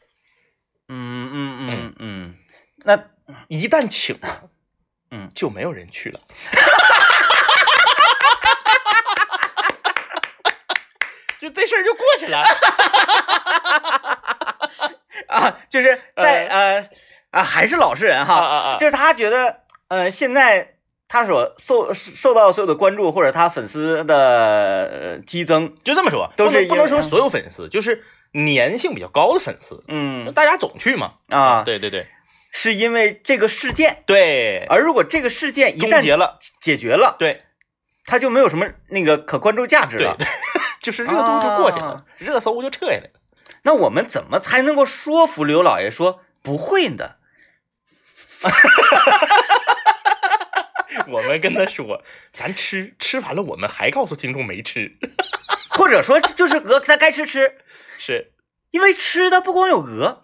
[0.89, 2.35] 嗯嗯嗯嗯，
[2.85, 2.97] 那
[3.49, 4.43] 一旦请了，
[5.11, 6.21] 嗯，就没有人去了。
[11.39, 12.43] ”就这事儿就过去了。
[15.29, 16.89] 啊，就是在呃
[17.31, 18.77] 啊，还是老实人啊哈，啊啊！
[18.79, 30.33] 就是他觉得呃，现在他所受受到所有的关注，或者他粉丝的呃激增，就这么说，不是因为能说所有粉丝，就是粘性比较高的粉丝，嗯。
[30.33, 31.15] 大家总去嘛。
[31.31, 32.07] 啊，对对对。
[32.51, 37.43] 是因为这个事件，对，而如果这个事件一旦终结了，解决了，对。
[38.05, 40.07] 他就没有什么那个可关注价值对。
[40.07, 40.17] 了。，
[40.81, 43.11] 就是热度就过去了啊，热搜就撤下来了。
[43.63, 47.17] 那我们怎么才能够说服刘老爷说不会的？
[51.09, 54.93] 我们跟他说，咱吃吃完了，我们还告诉听众没吃，
[55.69, 57.59] 或者说就是鹅，咱该吃吃，
[57.99, 58.33] 是
[58.71, 60.21] 因为吃的不光有鹅，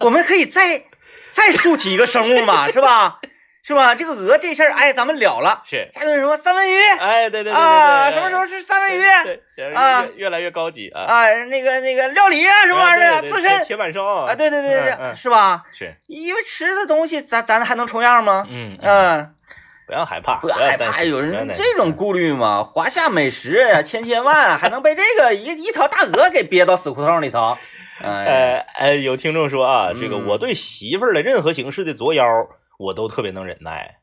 [0.00, 0.84] 我们可以再
[1.32, 3.18] 再竖起一个生物嘛，是吧？
[3.66, 3.94] 是吧？
[3.94, 5.62] 这个鹅这事儿，哎，咱们了了。
[5.64, 8.10] 是，下顿什么三文鱼哎，对对对对啊？
[8.10, 9.02] 对什么时候吃三文鱼
[9.56, 11.32] 对，啊越越来越高级啊，啊？
[11.44, 14.34] 那个那个料理啊，什么玩意儿的刺身铁板烧啊？
[14.36, 15.64] 对对对对是吧？
[15.72, 18.46] 是，因为吃的东西，咱咱还能重样吗？
[18.50, 19.34] 嗯嗯，嗯，
[19.86, 22.62] 不要害怕，不要害怕，有人这种顾虑吗？
[22.64, 27.56] 华夏美食千千万，还能被这个一一条大鹅给憋到死胡同里头？
[28.00, 32.24] 哎，呃呃，有听众说啊，这个嗯我对媳妇儿的任何形式的作妖，
[32.78, 33.98] 我都特别能忍耐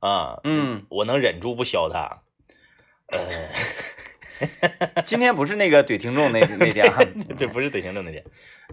[0.00, 2.22] 啊，嗯，我能忍住不削她。
[3.12, 3.18] 呃，
[5.04, 6.98] 今天不是那个怼听众那 那天啊，
[7.38, 8.24] 这不是怼听众那天，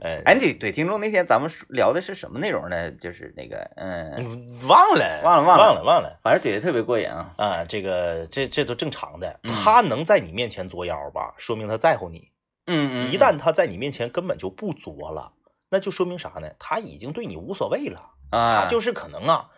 [0.01, 2.91] 呃，哎，怼怼听众那天咱们聊的是什么内容呢？
[2.91, 7.33] 就是那个，嗯，嗯忘了，忘了忘了忘了，忘了反正怼的特别过瘾啊。
[7.37, 7.65] 啊！
[7.65, 12.31] 这个这这都正常的，嗯他能在你面前作妖吧，说明他在乎你。
[12.67, 15.33] 嗯嗯，一旦他在你面前根本就不作了，
[15.69, 16.49] 那就说明啥呢？
[16.59, 17.99] 他已经对你无所谓了，
[18.31, 19.49] 啊，他就是可能啊，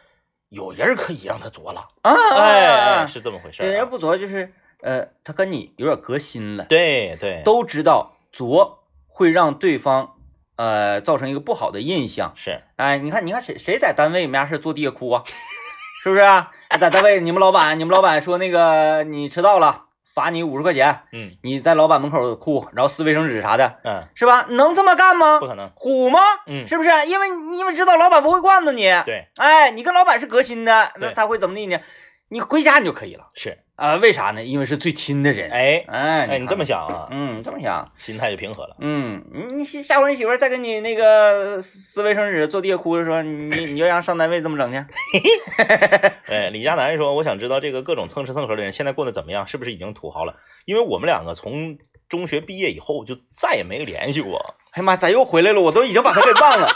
[0.49, 3.77] 有人可以让他作了，啊，是这么回事对，儿啊。
[3.77, 4.51] 人不作就是
[4.85, 10.15] 呃，他跟你有点隔心了，对对，都知道作会让对方
[10.57, 12.33] 呃造成一个不好的印象。
[12.35, 15.23] 是哎，你看，你看谁谁在单位没啥事坐地下哭啊？
[16.03, 16.51] 是不是啊？
[16.79, 24.45] 在单位，你们老板，你们老板说那个你迟到了，罚你五十块钱，嗯你在老板门口哭，然后撕卫生纸啥的，嗯，是吧？
[24.49, 25.47] 能这么干吗不？
[25.47, 26.19] 可能，虎吗？
[26.45, 26.91] 嗯，是不是？
[27.07, 31.79] 因为你因为知道老板不会惯着你，对，哎，你跟老板是隔心的，那他会怎么地呢？
[32.29, 34.41] 你回家你就可以了是，啊、为啥呢？
[34.41, 35.51] 因为是最亲的人。
[35.51, 38.75] 哎哎哎，你这么想，啊，嗯，这么想，心态就平和了。
[38.79, 44.77] 嗯，你你下回你媳妇再跟你那个撕卫生纸、坐地下哭的时候，你你就让上单位这么整去？
[46.31, 50.35] 哎，李佳楠说，我想知道这个各种蹭吃蹭喝的人现在过得怎么样，是不是已经土豪了？
[50.65, 54.55] 因为我们两个从中学毕业以后就再也没联系过。
[54.71, 55.59] 哎呀妈，咋又回来了？
[55.59, 56.69] 我都已经把他给忘了，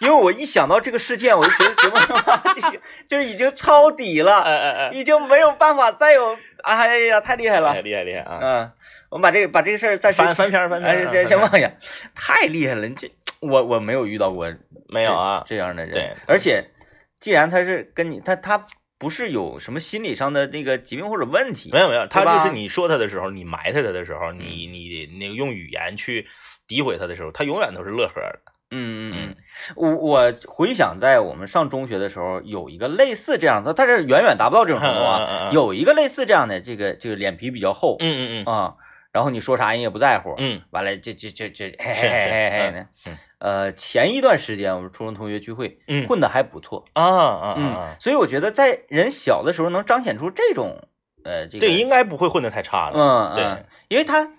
[0.00, 1.96] 因为我一想到这个事件，我就觉得节目
[2.70, 2.78] 就
[3.08, 7.80] 就是已经抄底了，哎哎哎，已经没有办法再有，哎呀，太厉害了哎，。
[7.80, 8.38] 厉害厉害啊！
[8.42, 8.72] 嗯，
[9.10, 11.72] 我们把这个把这个事儿再去翻翻篇儿翻篇儿先先翻忘下，
[12.14, 12.86] 太厉害了！
[12.86, 14.52] 你这我我没有遇到过
[14.88, 16.70] 没有啊这这样的人，对而且
[17.18, 18.66] 既然他是跟你他他
[18.98, 26.26] 不是有什么心理上的那个疾病或者问题，没有没有，他就是你说他的时候，你埋汰他的时候，你你那个用语言去
[26.68, 28.40] 诋毁他的时候，他永远都是乐呵的。
[28.70, 29.36] 嗯嗯嗯，
[29.76, 35.52] 我我回想在我们上中学的时候，有一个类似这样的，但是远远达不到这种程度嗯嗯嗯啊，嗯。
[35.52, 38.52] 有一个类似这样的，这个这个脸皮比较厚嗯嗯嗯。
[38.52, 38.74] 啊，
[39.12, 40.60] 然后你说啥人也不在乎，嗯。
[40.70, 46.06] 完了这这这这嘿是嘿嘿嘿嘿呃，前一段时间我们初中同学聚会，嗯。
[46.08, 50.88] 混的还不错，啊啊嗯啊！，所以我觉得在人小的时候能彰显出这种
[51.22, 52.94] 呃这个这应该不会混的太差的。
[53.34, 53.56] 对嗯。
[53.56, 54.32] 对，因为他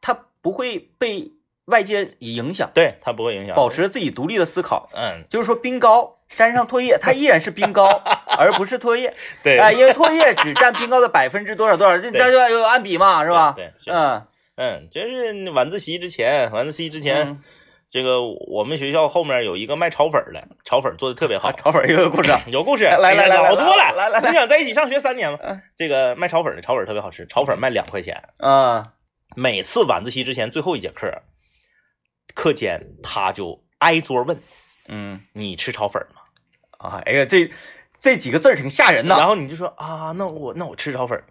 [0.00, 1.32] 他不会被
[1.68, 3.54] 外界影响，对，他不会影响。
[3.54, 4.90] 保持自己独立的思考。
[4.94, 8.02] 嗯，就是说，冰糕沾上唾液，它依然是冰糕，
[8.38, 9.14] 而不是唾液。
[9.42, 13.54] 对，哎，因为唾液只占冰糕的百分之多少多少，这对这就有按比嘛，是吧？
[13.56, 14.22] 对，嗯，
[14.56, 17.40] 嗯，就是晚自习之前，晚自习之前，嗯
[17.90, 21.52] 这个我们学校后面有一个卖炒粉儿的，炒粉儿做的特别好啊。
[21.56, 22.36] 炒粉有个故事。
[22.52, 23.94] 有故事，来来来来老多了。
[23.96, 25.58] 来来来你想在一起上学三年吗嗯？
[25.74, 28.22] 这个卖炒粉儿的炒粉儿特别好吃，炒粉儿卖两块钱。
[28.40, 28.92] 啊，
[29.36, 31.22] 每次晚自习之前最后一节课，
[32.34, 34.40] 课间他就挨桌问
[34.88, 36.22] 嗯你吃炒粉吗？
[36.78, 37.50] 啊，哎呀，这
[38.00, 39.16] 这几个字儿挺吓人的。
[39.16, 41.22] 然后你就说啊，那我那我吃炒粉，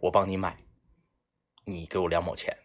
[0.00, 0.56] 我帮你买，
[1.64, 2.56] 你给我两毛钱。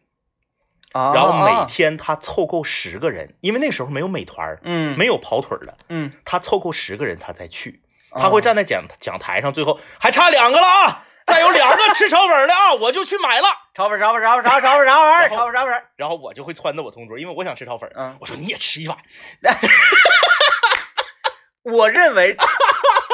[0.92, 13.48] 啊，然后每啊天他凑够十个人，因为那时候没有美团，嗯没有跑腿儿的，嗯，他凑够十个人他再去，啊他会站在讲讲台上，最后还差两个了啊，再有两个吃炒粉的啊，我就去买了。
[13.74, 18.98] 炒粉炒粉炒粉炒粉炒粉炒粉然后炒粉炒粉，然后我就会撺掇我同桌，因为我想吃炒粉，嗯，我说你也吃一碗，
[21.64, 22.36] 我认为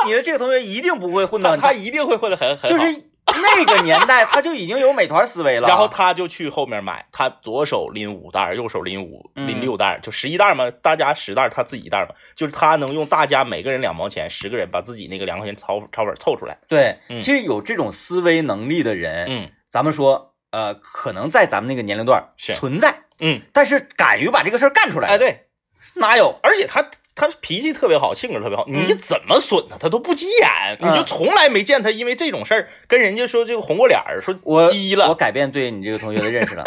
[0.05, 3.03] 你的这个同学一定不会混到他一定会混得很很好就是
[3.57, 16.57] 那个年代他就已经有美团思维了，然后他就去后面买，他左手拎五袋，右手拎五嗯拎六袋，就十一袋嘛，大家十袋，他自己一袋嘛，就是他能用大家每个人两毛钱，十个人把自己那个两块钱炒炒粉凑出来。
[16.67, 25.47] 对，嗯其实有这种思维能力的人，嗯咱们说，呃，可能在咱们那个年龄段是存在，嗯，但是敢于把这个事儿干出来，哎，，对，
[25.95, 26.39] 哪有？
[26.43, 35.07] 而且他他脾气特别好，性格特别好，你怎么损他，他都不急眼，嗯你就从来没见他因为这种事儿跟人家说这个红过脸儿，说我急了。
[35.07, 36.63] 我改变对你这个同学的认识了。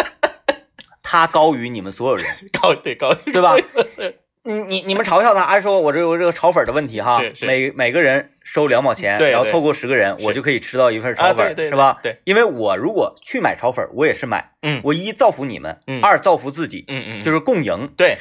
[1.02, 2.26] 他高于你们所有人，
[2.60, 3.56] 高对高对吧？
[4.44, 7.46] 你你你们嘲笑他，还说我这我这个炒粉的问题哈是，是。
[7.46, 11.98] 每每个人收两毛钱，然后凑够十个人，我就可以吃到一份炒粉，啊对对对是吧？
[12.02, 14.80] 对，因为我如果去买炒粉，我也是买，嗯。
[14.84, 16.00] 我一造福你们，嗯。
[16.00, 17.92] 二造福自己，嗯嗯，就是是共赢。
[17.94, 18.16] 对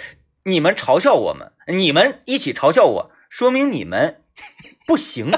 [0.48, 4.22] 你们嘲笑我们，你们一起嘲笑我，说明你们
[4.86, 5.32] 不行，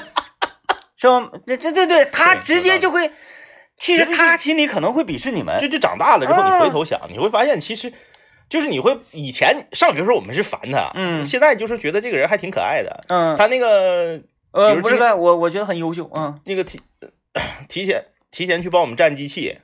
[0.96, 1.32] 是吧？
[1.46, 3.12] 对对对对，他直接就会，
[3.78, 7.92] 其实他心里可能会鄙视你们就，就长大了之后，啊你回头想，你会发现其实。
[8.50, 13.06] 就是你会以前上学的时候我们是烦他，嗯现在就是觉得这个人还挺可爱的。
[13.08, 14.20] 嗯，他那个
[14.50, 16.82] 呃，比如今不是个我，我觉得很优秀，嗯那个提
[17.70, 19.60] 提前提前去帮我们占机器，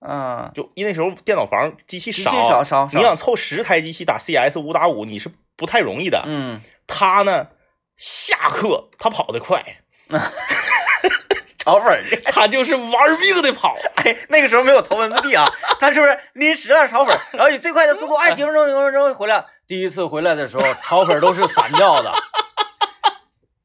[0.00, 6.22] 嗯，就因为那时候电脑房机器少，少少少，你想凑十台机器打 CS 五打五，你是不太容易的。
[6.26, 7.48] 嗯，他呢，
[7.96, 9.62] 下课他跑得快，
[11.58, 13.76] 炒粉儿， 他就是玩命的跑。
[13.96, 15.46] 哎，那个时候没有头文字 D 啊，
[15.80, 19.44] 他是不是拎十袋炒粉儿，然后以最快的速度，哎，几分钟几分钟回来。
[19.66, 22.14] 第一次回来的时候，炒粉儿都是散掉的。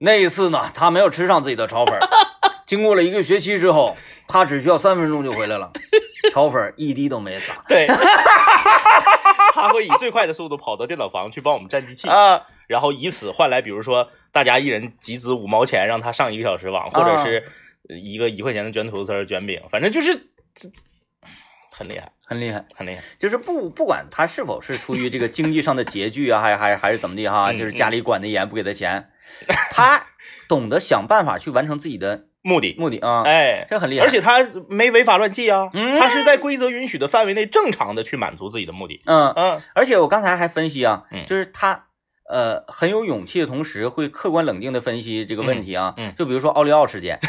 [0.04, 1.98] 那一次呢，他没有吃上自己的炒粉。
[2.68, 3.96] 经过了一个学期之后，
[4.28, 5.72] 他只需要三分钟就回来了，
[6.32, 7.54] 炒粉一滴都没撒。
[7.70, 7.88] 对，
[9.54, 17.48] 他会以最快的速度跑到电脑房去帮我们占机器，啊，然后以此换来，比如说大家一人集资五毛钱，让他上一个小时网，或者啊是
[17.88, 20.70] 一个一块钱的卷土豆丝、卷饼，反正就是这
[21.76, 22.64] 很厉害，很厉害。
[22.76, 23.02] 很厉害。
[23.18, 29.10] 就是不不管他是否是出于这个经济上的拮据啊，还还还是怎么地哈，嗯就是家里管的严，不给他钱，
[29.72, 30.06] 他
[30.48, 34.06] 懂得想办法去完成自己的目的，目的啊，哎，这很厉害。
[34.06, 39.02] 而且他没违法乱纪啊，嗯他是在规则允许的范围内正常的去满足自己的目的。
[39.06, 41.86] 嗯，嗯，而且我刚才还分析啊，嗯就是他
[42.30, 45.96] 呃很有勇气的同时，会客观冷静的分析这个问题啊。
[46.18, 47.20] 就比如说奥利奥事件，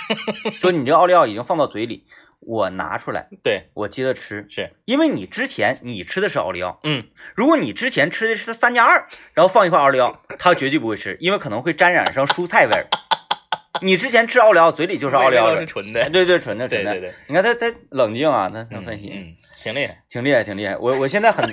[0.60, 2.04] 说你这个奥利奥已经放到嘴里，
[2.48, 7.04] 我拿出来，对，我接着吃，是，因为你之前你吃的是奥利奥，嗯，
[7.36, 12.86] 如果你之前吃的是三加二，然后放一块奥利奥，他绝对不会吃，因为可能会沾染上蔬菜味儿。
[13.82, 16.08] 你之前吃奥利奥，嘴里就是奥利奥纯的。
[16.08, 16.92] 对对，纯的纯的。
[16.92, 20.02] 对对对，你看他他冷静啊，他能分析，嗯，挺厉害。
[20.08, 20.74] 挺厉害，挺厉害。
[20.78, 21.44] 我我现在很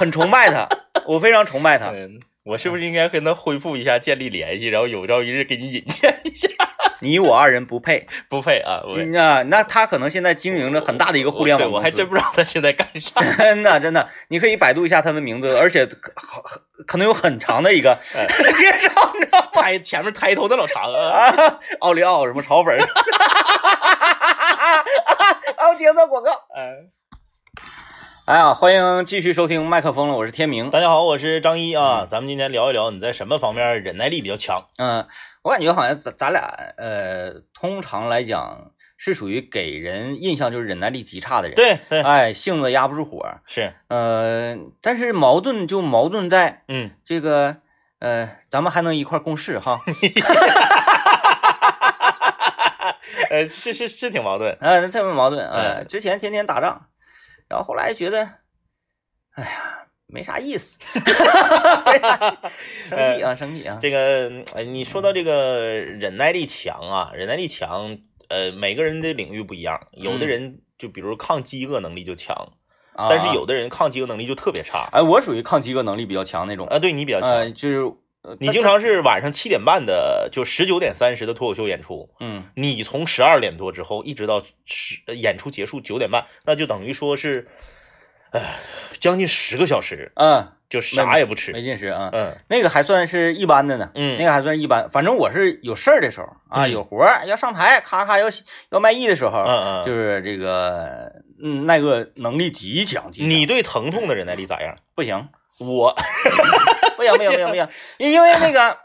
[0.00, 0.68] 很崇拜他，
[1.06, 1.90] 我非常崇拜他。
[1.90, 2.18] 嗯，
[2.50, 6.48] 我是不是应该跟他恢复一下建立联系，然后有朝一日给你引荐一下？
[6.98, 9.02] 你我二人不配， 不配啊，那。
[9.04, 13.20] 嗯啊，那他可能现在经营着很大的一个互联网公司，我还真不知道他现在干啥。
[13.38, 19.48] 真的真的，你可以百度一下他的名字，而且可可可能有很长的一个哎介绍，你知道吗？
[19.54, 22.76] 抬前面抬头那老长啊，啊，奥利奥什么炒粉
[25.70, 26.32] 我接到广告。
[26.56, 26.72] 哎，
[28.26, 30.70] 哎呀，欢迎继续收听麦克风了，我是天明。
[30.70, 34.66] 大家好，我是张一啊，咱们今天聊一聊你在什么方面忍耐力比较强？
[34.76, 35.06] 嗯，
[35.42, 36.42] 我感觉好像咱咱俩
[36.76, 43.26] 呃，通常来讲是属于给人印象就是忍耐力极差的人。，对对，哎，性子压不住火。
[43.46, 47.56] 是，呃，但是矛盾就矛盾在嗯，这个
[47.98, 49.80] 呃，咱们还能一块儿共事哈。
[53.30, 54.56] 呃，是是是挺矛盾。
[54.60, 56.86] 啊，特别矛盾啊、嗯之前天天打仗，
[57.50, 58.20] 然后后来觉得，
[59.34, 60.78] 哎呀，没啥意思，
[62.88, 63.76] 生气啊，生气啊。
[63.82, 70.28] 这个，呃，你说到这个忍耐力强啊，忍耐力强，呃，每个人的领域不一样，有的嗯。
[70.28, 72.52] 人就比如抗饥饿能力就强，
[72.94, 73.08] 啊。
[73.10, 74.88] 但是有的人抗饥饿能力就特别差。
[74.92, 77.96] 哎，我属于抗饥饿能力比较强那种，啊，对你比较强，呃，就是呃
[78.38, 87.48] 你经常是晚上七点半的，就十九点三十的脱口秀演出，嗯你从十二点多之后一直到十呃演出结束九点半，那就等于说是，
[88.32, 88.40] 呃，
[88.98, 91.50] 将近十个小时，嗯，就啥也不吃。
[91.52, 92.10] 没进食啊。
[92.12, 94.88] 嗯那个还算是一般的呢，嗯那个还算一般。
[94.90, 98.26] 反正我是有事儿的时候啊，嗯有活儿要上台，咔咔要
[98.70, 101.10] 要卖艺的时候，嗯嗯，就是这个
[101.42, 103.30] 嗯耐饿能力极强，极强。
[103.30, 104.76] 你对疼痛的忍耐力咋样？
[104.94, 105.28] 不行，
[105.60, 105.94] 我
[106.96, 107.68] 不行不行不行不行，
[107.98, 108.76] 因因为那个，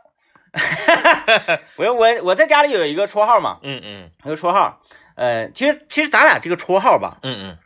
[1.77, 4.79] 我我我在家里有一个绰号嘛，嗯嗯有个绰号，
[5.15, 7.57] 呃，其实其实咱俩这个绰号吧，嗯嗯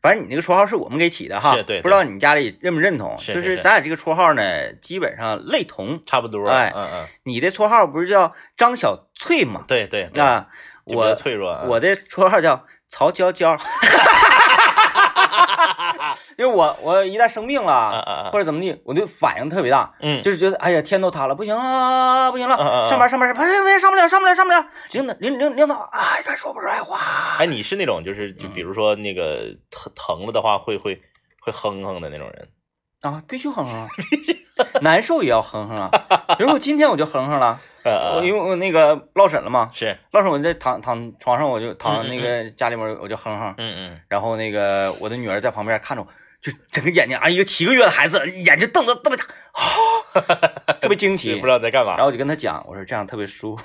[0.00, 3.18] 反正你那个绰号是我们给起的哈，是对对不知道你家里认不认同？
[3.18, 6.00] 是就是咱俩这个绰号呢，基本上类同。
[6.06, 6.48] 差不多。
[6.48, 9.64] 哎嗯嗯，你的绰号不是叫张小翠吗？
[9.66, 10.46] 对对，对啊，
[10.84, 11.64] 我脆弱啊。
[11.66, 13.56] 我的绰号叫曹娇娇，
[16.38, 22.88] 因为我我一旦生病啊了或者怎么地，我就反应特别大，嗯，就是觉得哎呀天都塌了，不行啊，不行了，嗯嗯嗯。
[22.88, 28.52] 上班上班，哎呀，上不了上不了上不了，领导领领领导，哎，他说不出来话，哎，你是那种就是就嗯。
[28.54, 31.00] 比如说那个疼疼了的话会会
[31.40, 32.48] 会哼哼的那种人。
[33.02, 33.88] 啊，必须哼哼啊，
[34.82, 35.90] 难受也要哼哼啊，
[36.36, 46.08] 比如我今天我就哼哼了，呃我因为我那个落枕了嘛，是，落枕我在躺躺床上我就躺那个家里面我就哼哼，嗯嗯然后那个我的女儿在旁边看着我，
[46.40, 51.48] 就整个眼睛啊，一个七个月的孩子眼睛瞪得特别大，啊，特别惊奇 不知。
[51.50, 51.92] 道在干嘛。
[51.92, 53.64] 然后我就跟他讲，我说这样特别舒服。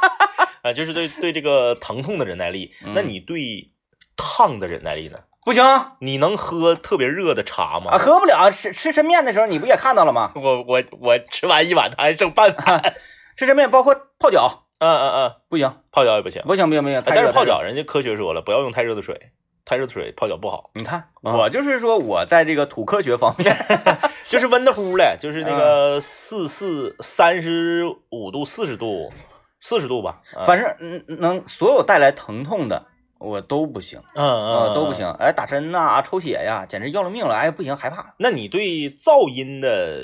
[0.62, 2.72] 啊，就是对对这个疼痛的忍耐力。
[2.94, 3.70] 那嗯你对
[4.16, 5.18] 烫的忍耐力呢？
[5.42, 7.92] 不行啊，你能喝特别热的茶吗？
[7.92, 8.50] 啊喝不了。
[8.50, 10.32] 吃吃抻面的时候，你不也看到了吗？
[10.36, 12.94] 我我我吃完一碗，它还剩半碗。
[13.40, 16.42] 吃抻面包括泡脚，嗯嗯嗯，不行，泡脚也不行。
[16.42, 17.02] 不行，不行，不行。
[17.06, 19.32] 但是泡脚，人家科学说了，不要用太热的水，
[19.64, 20.70] 太热的水泡脚不好。
[20.74, 23.56] 你看，啊我就是说我在这个土科学方面，
[24.28, 29.10] 就是温的乎的，就是那嗯个四四三十五度、四十度、
[29.58, 30.20] 四十度吧。
[30.36, 32.84] 啊反正嗯能所有带来疼痛的
[33.18, 34.92] 我都不行嗯嗯都不。
[34.92, 35.10] 行。
[35.18, 37.34] 哎，打针呐、抽血呀，简直要了命了。
[37.34, 40.02] 哎，不行，害怕，那你对噪音的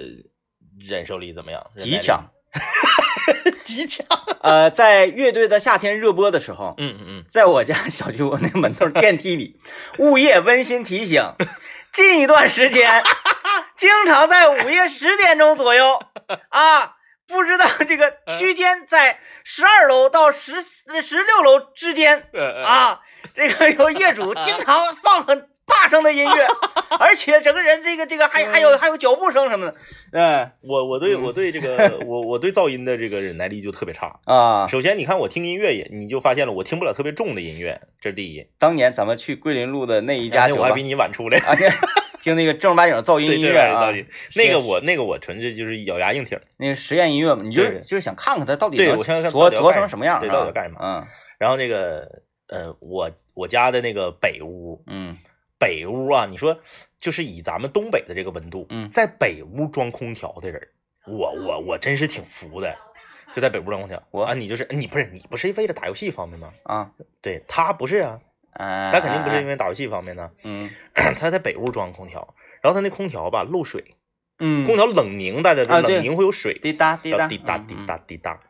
[0.80, 1.62] 忍受力怎么样？
[1.76, 2.24] 极强。
[3.64, 4.06] 极强。
[4.42, 9.58] 呃，在乐队的夏天热播的时候，嗯嗯在我家小区我那个门头电梯里，
[9.98, 11.34] 物业温馨提醒：
[11.92, 13.02] 近一段时间，
[13.76, 16.00] 经常在午夜十点钟左右
[16.50, 16.94] 啊，
[17.26, 23.00] 不知道这个区间在十二楼到十十六楼之间嗯，啊，
[23.34, 26.46] 这个有业主经常放很大声的音乐，
[26.98, 29.74] 而且整个人这个这个还还有还有脚步声什么的，
[30.12, 30.50] 嗯。
[30.62, 31.22] 我我对嗯。
[31.22, 34.18] 我对这个 我我对噪音的这个忍耐力就特别差。
[34.24, 38.46] 啊，首先，你看我听音乐也，你就发现了我听不了特别重的音乐，这是第一。
[38.58, 41.38] 当年咱们去桂林路的那一家酒吧我还比，你晚出来。
[41.38, 41.54] 啊，
[42.22, 43.92] 听那个正儿八经的噪音音乐啊。
[44.34, 46.38] 那个我那个我纯粹就是咬牙硬挺。
[46.58, 50.78] 那个实验音乐嘛，你就是就是想看看它到底对我想想琢琢成什么样，对啊到底要干什么。
[50.80, 51.04] 嗯。
[51.38, 52.08] 然后那个
[52.48, 55.16] 呃，我我家的那个北屋，嗯
[55.58, 56.58] 北屋啊，你说
[56.98, 60.68] 就是以咱们东北的这个温度，嗯在北屋装空调的人，
[61.06, 62.76] 我我我真是挺服的，
[63.34, 64.02] 就在北屋装空调。
[64.10, 66.52] 我啊，你就是你不是你不是为了打游戏方便吗？
[66.64, 66.90] 啊，
[67.22, 68.20] 对他不是啊，
[68.52, 73.82] 哎，他肯定不是因为为打游戏方便呢，嗯 他在北屋装空调，然后他那空调吧漏水，
[74.38, 78.40] 嗯，空调冷凝，大家冷凝会有水，滴答滴答滴答嗯滴答滴答。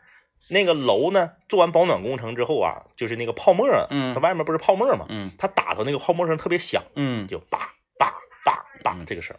[0.48, 5.06] 那个楼呢，做完保暖工程之后啊，就是那个泡沫啊，嗯它外面不是泡沫吗？
[5.08, 7.58] 嗯它打到那个泡沫上特别响，嗯，就叭
[7.98, 8.12] 叭
[8.44, 9.36] 叭叭嗯这个声，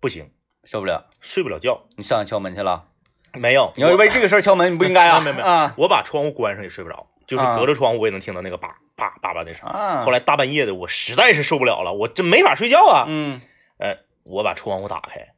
[0.00, 0.30] 不行，
[0.64, 1.86] 受不了，睡不了觉。
[1.96, 2.88] 你上去敲门去了？
[3.32, 9.68] 没有，你要为这个事儿敲门，你不应该啊，没有没有啊我把窗户关上也睡不着，就是啊隔着窗户我也能听到那个叭叭叭叭的声
[10.04, 13.04] 后来大半夜的，我实在是受不了了，我这没法睡觉啊。
[13.08, 13.40] 嗯
[13.78, 15.34] 呃，我把窗户打开，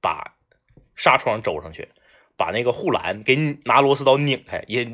[0.00, 0.36] 把
[0.94, 1.90] 纱窗周上去，
[2.36, 4.90] 把那个护栏给你拿螺丝刀拧开，也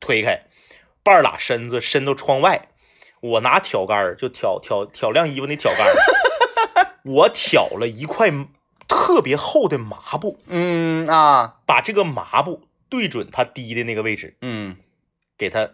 [0.00, 0.42] 推开，
[1.02, 2.68] 半拉身子伸到窗外，
[3.20, 8.30] 我拿挑杆儿就挑挑挑晾衣服那挑杆儿，我挑了一块
[8.86, 14.76] 特别厚的麻布，嗯啊把这个麻布对准他滴的那个位置，嗯
[15.38, 15.70] 给他，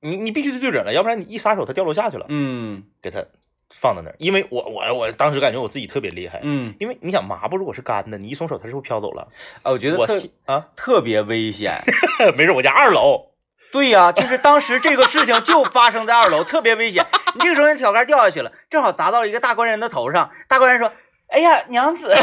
[0.00, 3.26] 你你必须得对准了，要不然你一撒手他掉落下去了，嗯给它
[3.70, 6.40] 放在那儿，因为我我我当时感觉我自己特别厉害。
[6.42, 9.28] 嗯，因为你想麻布如果是干的，你一松手它是不是飘走了？
[9.62, 11.82] 啊，我觉得我特啊，特别危险。
[12.36, 13.32] 没事，我家二楼，
[13.70, 17.06] 对呀、就是当时这个事情就发生在二楼，特别危险。
[17.34, 20.30] 你这个时候你挑杆掉下去了，正好砸到了一个大官人的头上。
[20.48, 20.90] 大官人说
[21.28, 22.14] ：“哎呀，娘子，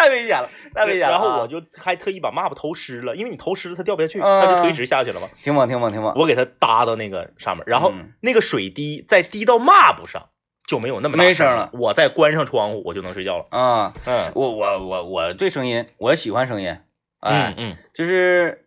[0.00, 5.28] 太危险了， 太危险了啊。”然后我就还特意把抹布投湿了，因为你投湿了它掉不下去，嗯它就垂直下去了嘛。
[5.42, 6.12] 听吧，听吧，听吧。
[6.16, 10.28] 我给它搭到那个上面，然后嗯那个水滴再滴到抹布上，
[10.66, 13.46] 就没有那么没声了我再关上窗户，我就能睡觉了。
[13.50, 16.76] 啊，嗯我我我我对声音，我喜欢声音，
[17.20, 18.64] 哎，嗯就是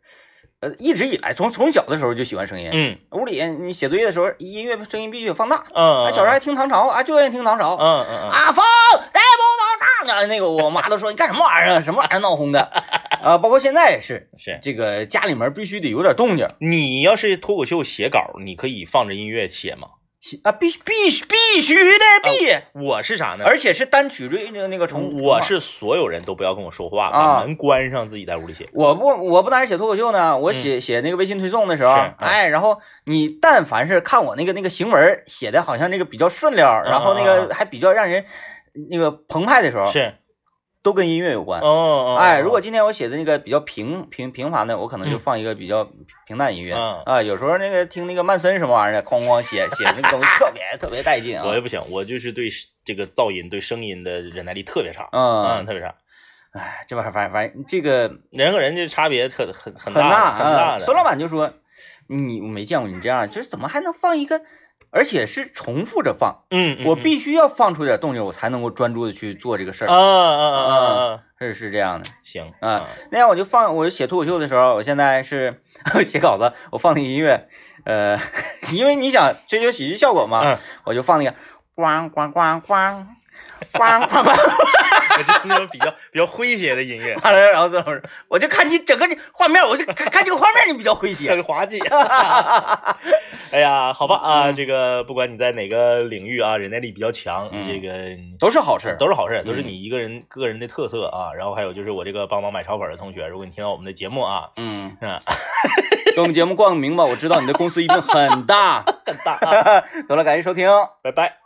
[0.60, 2.70] 呃，一直以来从从小的时候就喜欢声音。
[2.72, 5.66] 嗯屋里你写作业的时候，音乐声音必须得放大。
[5.74, 7.76] 嗯，啊，小时候还听唐朝啊，就愿意听唐朝。
[7.76, 8.64] 嗯嗯嗯啊，风
[8.96, 9.23] 来不能唱
[10.06, 12.62] 的，那个我妈都说你干什么玩意儿啊，什么玩意儿闹哄的，
[13.22, 14.60] 啊，包括现在也是， 是。
[14.62, 19.88] 这个家里面必须得有点动静你要是脱口秀写稿，你可以放着音乐写吗？
[20.44, 23.44] 啊，必须必须必须的必，我是啥呢？
[23.46, 28.66] 而且是单曲追那个那个重，我是所有人都不要跟我说话，啊把门关上，自己在屋里写。
[28.74, 38.24] 我不我不单是写脱口秀呢，我写、写那个微信推送的时候哎，然后你但凡是看我那个那个行文写的好像那个比较顺溜，然后那个还比较让人
[38.90, 40.16] 那个澎湃的时候，是，
[40.82, 41.62] 都跟音乐有关。
[41.62, 45.88] 哦哦，哎，哦如果今天我写的那个比较平平平凡的，我可能就嗯放一个比较
[46.26, 47.22] 平淡音乐、嗯啊。
[47.22, 51.46] 有时候那个听那个曼森什么玩意儿的，哐哐写写那个东西特别特别带劲啊。
[51.48, 52.50] 我也不行，我就是对
[52.84, 55.96] 这个噪音、对声音的忍耐力特别差，嗯嗯，，特别差。
[56.54, 60.78] 哎，这玩意儿反正反正这个人和人这差别特很很很大很大啊。
[60.78, 60.86] 的。
[60.86, 61.52] 孙老板就说
[62.08, 64.40] ：“你我没见过你这样，就是怎么还能放一个，
[64.94, 66.44] 而且是重复着放？
[66.52, 69.98] 嗯，嗯，我嗯必须要放出点动静，我才能够专注的去做这个事啊儿。
[69.98, 70.76] 啊啊啊
[71.14, 72.06] 啊，是是这样的。
[72.24, 75.62] 行啊，那样我就放，我就写脱口秀的时候，我现在是
[76.08, 77.48] 写稿子，我放那个音乐，
[77.86, 78.18] 呃，
[78.72, 81.36] 因为你想追求喜剧效果嘛，嗯我就放那个
[81.76, 83.06] 咣咣咣咣
[83.72, 84.34] 咣咣咣。
[85.16, 91.30] 我就是那种比较比较诙谐的音乐，完了，然后孙老师，我就看你整个这画面，我就看看这个画面，你比较诙谐。
[91.30, 91.80] 很滑稽。
[93.54, 97.94] 哎呀，好吧啊，嗯这个不管你在哪个领域啊，忍耐力比较强，嗯这个
[98.40, 101.32] 都是好事，都是好事，都是嗯你一个人个人的特色啊。
[101.34, 105.20] 然后还有就是我这个帮忙买炒粉的同学，如果你听到我们的节目啊，嗯， 嗯，
[106.16, 108.84] 给我们节目冠个名吧，我知道你的公司一定很大。
[109.06, 110.68] 很大啊，得了，感谢收听。
[111.04, 111.43] 拜拜。